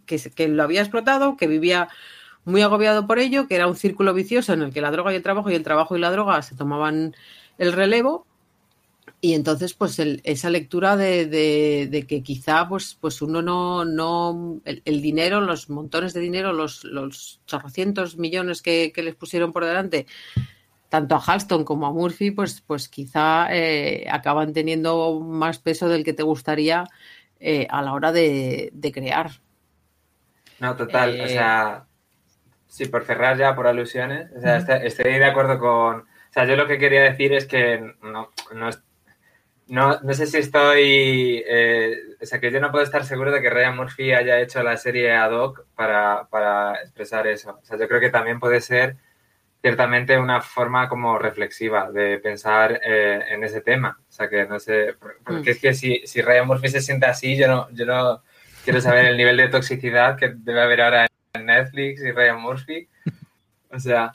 [0.06, 1.88] que, que lo había explotado, que vivía
[2.44, 5.16] muy agobiado por ello, que era un círculo vicioso en el que la droga y
[5.16, 7.14] el trabajo y el trabajo y la droga se tomaban
[7.58, 8.26] el relevo.
[9.22, 13.84] Y entonces, pues el- esa lectura de, de- de que quizá pues, pues uno no,
[13.84, 19.14] no el, el dinero, los montones de dinero, los, los chorrocientos millones que, que les
[19.14, 20.06] pusieron por delante,
[20.88, 26.04] tanto a Halston como a Murphy, pues, pues quizá eh, acaban teniendo más peso del
[26.04, 26.84] que te gustaría
[27.40, 29.30] eh, a la hora de, de crear.
[30.60, 31.86] No, total, Eh, o sea,
[32.68, 36.56] sí, por cerrar ya por alusiones, o sea, estoy de acuerdo con, o sea, yo
[36.56, 38.82] lo que quería decir es que no, no, es-
[39.70, 43.40] no, no sé si estoy, eh, o sea, que yo no puedo estar seguro de
[43.40, 47.78] que Ryan Murphy haya hecho la serie ad hoc para, para expresar eso, o sea,
[47.78, 48.96] yo creo que también puede ser
[49.62, 54.58] ciertamente una forma como reflexiva de pensar eh, en ese tema, o sea, que no
[54.58, 55.52] sé, porque Mm.
[55.54, 58.22] es que si, si Ryan Murphy se siente así, yo no, yo no
[58.64, 62.88] quiero saber el nivel de toxicidad que debe haber ahora en Netflix y Ryan Murphy.
[63.70, 64.12] O sea,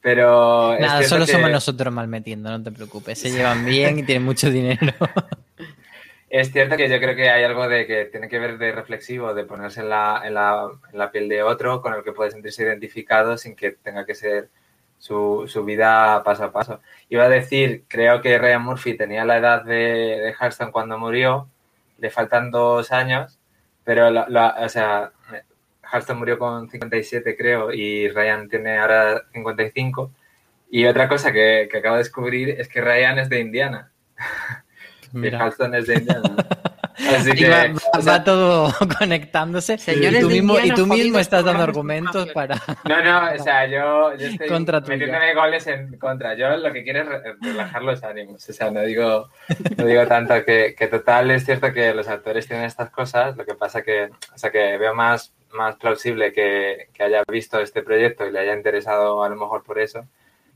[0.00, 0.76] pero.
[0.78, 3.18] Nada, solo que- somos nosotros mal metiendo, no te preocupes.
[3.18, 4.94] Se llevan bien y tienen mucho dinero.
[6.30, 9.32] Es cierto que yo creo que hay algo de que tiene que ver de reflexivo,
[9.32, 12.30] de ponerse en la, en la, en la piel de otro con el que puede
[12.30, 14.50] sentirse identificado sin que tenga que ser
[14.98, 16.80] su, su vida paso a paso.
[17.08, 21.48] Iba a decir, creo que Ryan Murphy tenía la edad de, de cuando murió,
[21.98, 23.38] le faltan dos años,
[23.84, 25.12] pero, la, la- o sea,
[25.90, 30.10] Halston murió con 57 creo y Ryan tiene ahora 55.
[30.70, 33.90] Y otra cosa que, que acabo de descubrir es que Ryan es de Indiana.
[35.10, 35.42] Y Mira.
[35.42, 36.34] Halston es de Indiana.
[37.16, 39.78] Así que, va, va- o sea, va todo conectándose.
[39.78, 42.56] Señores y tú mismo, y tú mismo estás dando argumentos para.
[42.84, 46.34] no, no, o sea, yo, yo estoy Contra metiéndome goles en contra.
[46.34, 48.46] Yo lo que quiero es re- relajar los ánimos.
[48.46, 49.30] O sea, no digo,
[49.78, 53.34] no digo tanto que, que total es cierto que los actores tienen estas cosas.
[53.34, 57.60] Lo que pasa que, o sea, que veo más, más plausible que, que haya visto
[57.60, 60.06] este proyecto y le haya interesado a lo mejor por eso.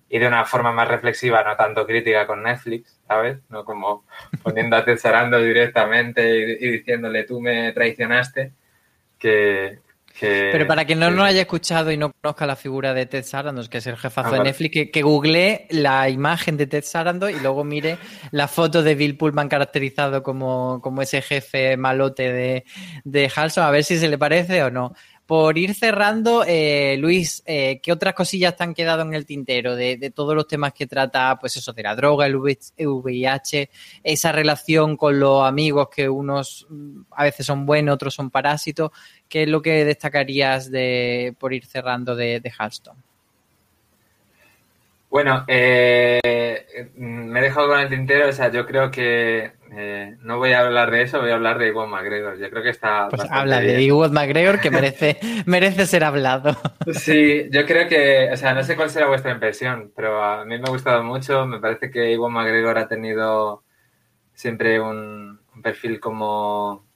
[0.08, 3.38] Y de una forma más reflexiva, no tanto crítica con Netflix, ¿sabes?
[3.48, 4.04] No como
[4.44, 8.52] Ted Sarandos directamente y, y diciéndole tú me traicionaste.
[9.18, 9.78] Que,
[10.18, 13.06] que- Pero para quien no que- nos haya escuchado y no conozca la figura de
[13.06, 14.50] Ted Sarandos, que es el jefazo Ah, de vale.
[14.50, 17.98] Netflix, que, que googlee la imagen de Ted Sarandos y luego mire
[18.30, 22.64] la foto de Bill Pullman caracterizado como, como ese jefe malote de,
[23.04, 24.94] de Halson, a ver si se le parece o no.
[25.32, 29.74] Por ir cerrando, eh, Luis, eh, ¿qué otras cosillas te han quedado en el tintero
[29.74, 33.70] de, todos los temas que trata, pues eso, de la droga, el VIH,
[34.04, 38.90] esa relación con los amigos que unos mm, a veces son buenos, otros son parásitos?
[39.26, 42.96] ¿Qué es lo que destacarías de por ir cerrando de, de Halston?
[45.08, 50.38] Bueno, eh, me he dejado con el tintero, o sea, yo creo que eh, no
[50.38, 52.38] voy a hablar de eso, voy a hablar de Iwan McGregor.
[52.38, 53.76] Yo creo que está Pues habla bien.
[53.76, 56.56] de Ewan McGregor que merece, merece ser hablado.
[56.90, 60.58] Sí, yo creo que, o sea, no sé cuál será vuestra impresión, pero a mí
[60.58, 61.46] me ha gustado mucho.
[61.46, 63.62] Me parece que Iwan McGregor ha tenido
[64.34, 66.86] siempre un, un perfil como,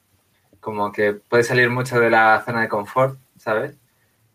[0.60, 3.76] como que puede salir mucho de la zona de confort, ¿sabes?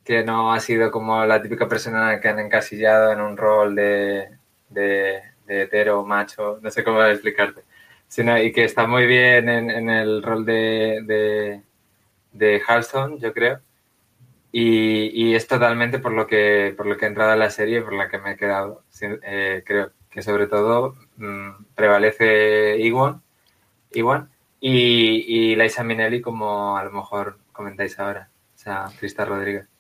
[0.04, 4.30] Que no ha sido como la típica persona que han encasillado en un rol de,
[4.70, 7.64] de, de hetero, macho, no sé cómo explicarte,
[8.12, 11.62] sino y que está muy bien en, en el rol de, de,
[12.34, 12.62] de
[13.20, 13.62] yo creo.
[14.52, 17.82] Y, y es totalmente por lo que por lo que he entrado a la serie
[17.82, 18.84] por la que me he quedado.
[19.02, 23.22] Eh, creo que sobre todo mm, prevalece Iwan,
[23.94, 28.28] Iwan y, y Liza Minnelli como a lo mejor comentáis ahora.
[28.56, 29.72] O sea, Crista Rodríguez.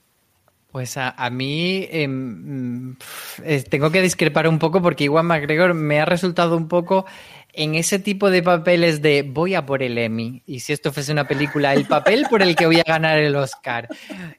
[0.71, 2.95] Pues a, a mí em,
[3.43, 7.05] eh, tengo que discrepar un poco porque Iwan McGregor me ha resultado un poco
[7.53, 11.11] en ese tipo de papeles de voy a por el Emmy y si esto fuese
[11.11, 13.87] una película, el papel por el que voy a ganar el Oscar.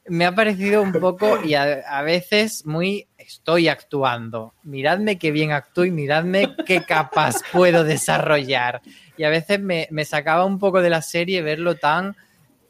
[0.07, 4.55] Me ha parecido un poco y a, veces muy estoy actuando.
[4.63, 8.81] Miradme qué bien actúo y miradme qué capaz puedo desarrollar.
[9.17, 12.17] Y a veces me, me sacaba un poco de la serie verlo tan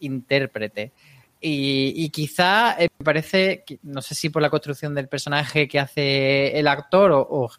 [0.01, 0.93] intérprete.
[1.41, 5.81] Y, y quizá eh, me parece, no sé si por la construcción del personaje que
[5.81, 7.51] hace el actor o-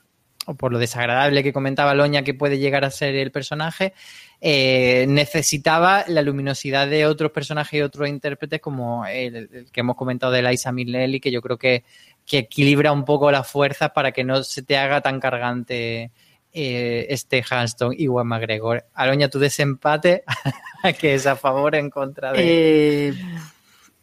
[0.46, 3.94] o por lo desagradable que comentaba Loña que puede llegar a ser el personaje,
[4.42, 10.32] eh, necesitaba la luminosidad de otros personajes y otros intérpretes como el, que hemos comentado
[10.32, 11.84] de Liza Minnelli, que yo creo que,
[12.26, 16.12] que equilibra un poco las fuerzas para que no se te haga tan cargante
[16.52, 18.86] eh, este Halston y Juan McGregor.
[18.94, 20.24] Aloña, tu desempate,
[21.00, 23.10] que es a favor o en contra de...
[23.10, 23.14] Eh,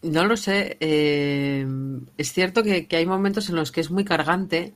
[0.02, 0.78] no lo sé.
[0.80, 1.66] eh,
[2.16, 4.74] es cierto que hay momentos en los que es muy cargante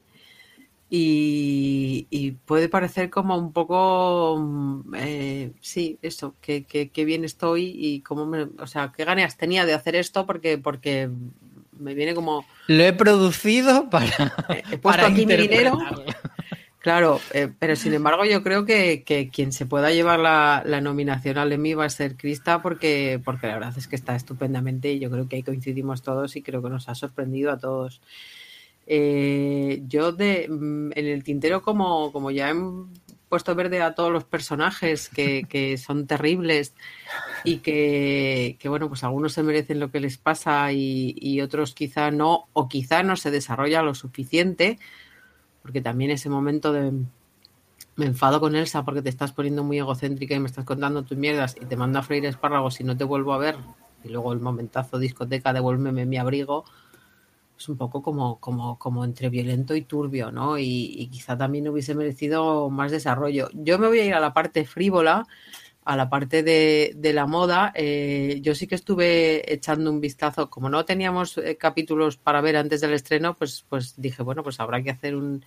[0.91, 7.25] y, y puede parecer como un poco, mm, eh, sí, eso, que, que, que bien
[7.25, 11.11] estoy y cómo me, o sea, qué ganas tenía de hacer esto porque, porque
[11.79, 15.79] me viene como, Lo he producido para, he puesto para aquí mi dinero.
[16.79, 20.83] Claro, eh, pero sin embargo yo creo que, que quien se pueda llevar la, la
[20.83, 24.93] nominación al Emmy va a ser Krista porque, porque la verdad es que está estupendamente
[24.93, 28.03] y yo creo que ahí coincidimos todos y creo que nos ha sorprendido a todos.
[28.87, 32.55] Eh, yo de, mm, en el tintero como, como ya he
[33.29, 36.75] puesto verde a todos los personajes que, que son terribles
[37.45, 41.75] y que, que, bueno, pues algunos se merecen lo que les pasa y, y otros
[41.75, 44.79] quizá no, o quizá no se desarrolla lo suficiente
[45.63, 46.93] porque también ese momento de
[47.97, 51.17] me enfado con Elsa porque te estás poniendo muy egocéntrica y me estás contando tus
[51.17, 53.57] mierdas y te mando a freír espárragos y no te vuelvo a ver
[54.03, 56.65] y luego el momentazo discoteca devuélveme mi abrigo
[57.69, 60.59] un poco como, como, como entre violento y turbio, ¿no?
[60.59, 63.49] Y, quizá también hubiese merecido más desarrollo.
[63.53, 65.27] Yo me voy a ir a la parte frívola,
[65.85, 67.73] a la parte de, la moda.
[67.75, 72.57] Eh, yo sí que estuve echando un vistazo, como no teníamos eh, capítulos para ver
[72.57, 75.45] antes del estreno, pues, pues dije, bueno, pues habrá que hacer un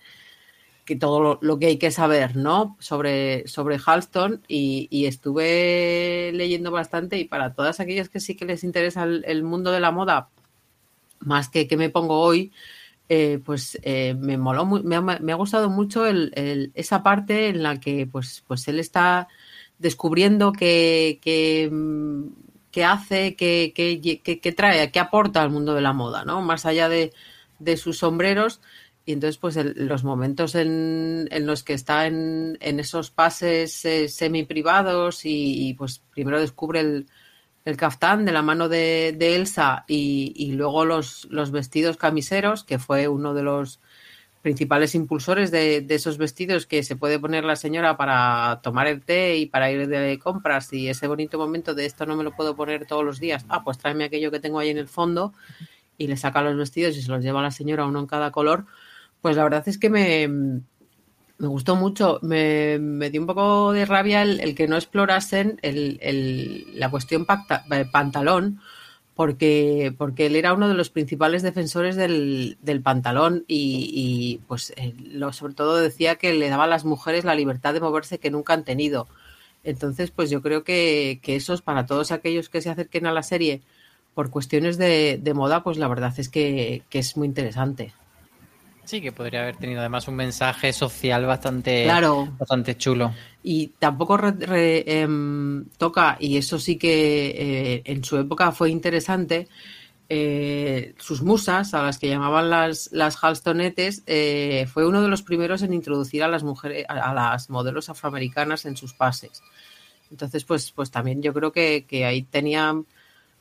[0.84, 2.76] que todo lo, que hay que saber, ¿no?
[2.80, 8.64] Sobre, sobre Halston y, estuve leyendo bastante y para todas aquellas que sí que les
[8.64, 10.30] interesa el mundo de la moda,
[11.20, 12.52] más que que me pongo hoy,
[13.08, 16.32] eh, pues eh, me moló, me ha, me ha gustado mucho el,
[16.74, 19.28] esa parte en la que pues, pues él está
[19.78, 22.24] descubriendo qué, qué, mm,
[22.70, 26.42] qué hace, qué, qué- qué trae, qué aporta al mundo de la moda, ¿no?
[26.42, 27.12] Más allá de,
[27.58, 28.60] de sus sombreros.
[29.06, 33.84] Y entonces, pues el- los momentos en, en los que está en, en esos pases
[33.84, 37.06] eh, semi privados y, y, pues primero descubre el,
[37.68, 42.78] el caftán de la mano de, Elsa y, y luego los, los vestidos camiseros, que
[42.78, 43.78] fue uno de los
[44.40, 49.02] principales impulsores de, de esos vestidos que se puede poner la señora para tomar el
[49.02, 52.34] té y para ir de compras y ese bonito momento de esto no me lo
[52.34, 55.34] puedo poner todos los días, ah, pues tráeme aquello que tengo ahí en el fondo
[55.98, 58.30] y le saca los vestidos y se los lleva a la señora uno en cada
[58.30, 58.64] color,
[59.20, 60.62] pues la verdad es que me,
[61.38, 62.18] me gustó mucho.
[62.22, 62.78] Me,
[63.10, 67.26] dio un poco de rabia el, que no explorasen el, la cuestión
[67.70, 68.60] eh, pantalón,
[69.14, 74.74] porque, porque él era uno de los principales defensores del, del pantalón y, pues
[75.10, 78.30] lo, sobre todo decía que le daba a las mujeres la libertad de moverse que
[78.30, 79.08] nunca han tenido.
[79.64, 83.22] Entonces, pues yo creo que, eso es para todos aquellos que se acerquen a la
[83.22, 83.62] serie
[84.14, 87.92] por cuestiones de, de moda, pues la verdad es que es muy interesante.
[88.88, 92.26] Sí, que podría haber tenido además un mensaje social bastante, Claro.
[92.38, 93.12] bastante chulo.
[93.42, 97.26] Y tampoco re- re- em, toca, y eso sí que
[97.76, 99.46] eh, en su época fue interesante,
[100.08, 105.22] eh, sus musas, a las que llamaban las, las Halstonetes, eh, fue uno de los
[105.22, 109.42] primeros en introducir a las mujeres, a, a las modelos afroamericanas en sus pases.
[110.10, 112.86] Entonces, pues, pues también yo creo que, que ahí tenían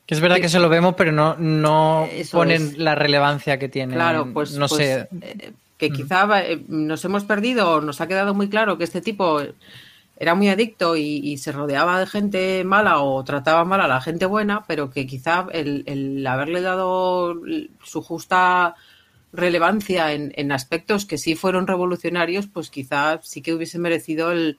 [0.07, 2.77] Que es verdad que eso lo vemos, pero no, no Eso ponen es.
[2.77, 3.93] la relevancia que tiene.
[3.93, 5.07] Claro, pues, no pues, sé.
[5.21, 9.01] eh, que quizá eh, nos hemos perdido, o nos ha quedado muy claro que este
[9.01, 9.41] tipo
[10.19, 14.01] era muy adicto y, y se rodeaba de gente mala o trataba mal a la
[14.01, 17.35] gente buena, pero que quizá el, el haberle dado
[17.83, 18.75] su justa
[19.33, 24.57] relevancia en, en aspectos que sí fueron revolucionarios, pues quizá sí que hubiese merecido el,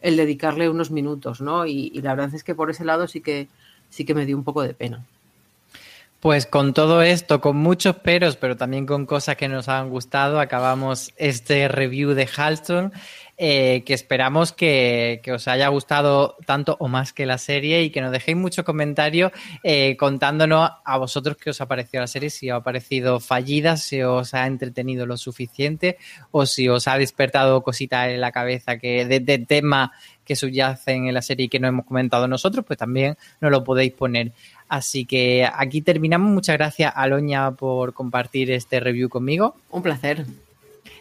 [0.00, 1.66] el dedicarle unos minutos, ¿no?
[1.66, 3.48] Y, y la verdad es que por ese lado sí que
[3.90, 5.04] sí que me dio un poco de pena.
[6.20, 10.40] Pues con todo esto, con muchos peros, pero también con cosas que nos han gustado,
[10.40, 12.92] acabamos este review de Halston,
[13.40, 17.90] eh, que esperamos que, que os haya gustado tanto o más que la serie y
[17.90, 19.30] que nos dejéis muchos comentarios
[19.62, 23.76] eh, contándonos a vosotros qué os ha parecido la serie, si os ha parecido fallida,
[23.76, 25.98] si os ha entretenido lo suficiente
[26.32, 29.92] o si os ha despertado cositas en la cabeza que de, de tema
[30.24, 33.62] que subyacen en la serie y que no hemos comentado nosotros, pues también nos lo
[33.62, 34.32] podéis poner.
[34.68, 36.30] Así que aquí terminamos.
[36.30, 39.54] Muchas gracias, Aloña, por compartir este review conmigo.
[39.70, 40.26] Un placer.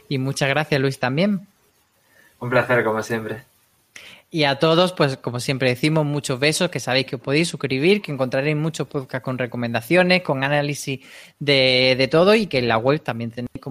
[0.07, 1.41] Y muchas gracias, Luis, también.
[2.39, 3.43] Un placer, como siempre.
[4.29, 8.01] Y a todos, pues como siempre decimos, muchos besos, que sabéis que os podéis suscribir,
[8.01, 10.99] que encontraréis muchos podcasts con recomendaciones, con análisis
[11.39, 13.61] de, de todo y que en la web también tenéis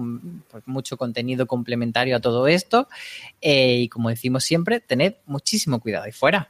[0.49, 2.87] pues, mucho contenido complementario a todo esto.
[3.39, 6.49] Eh, y como decimos siempre, tened muchísimo cuidado ahí fuera.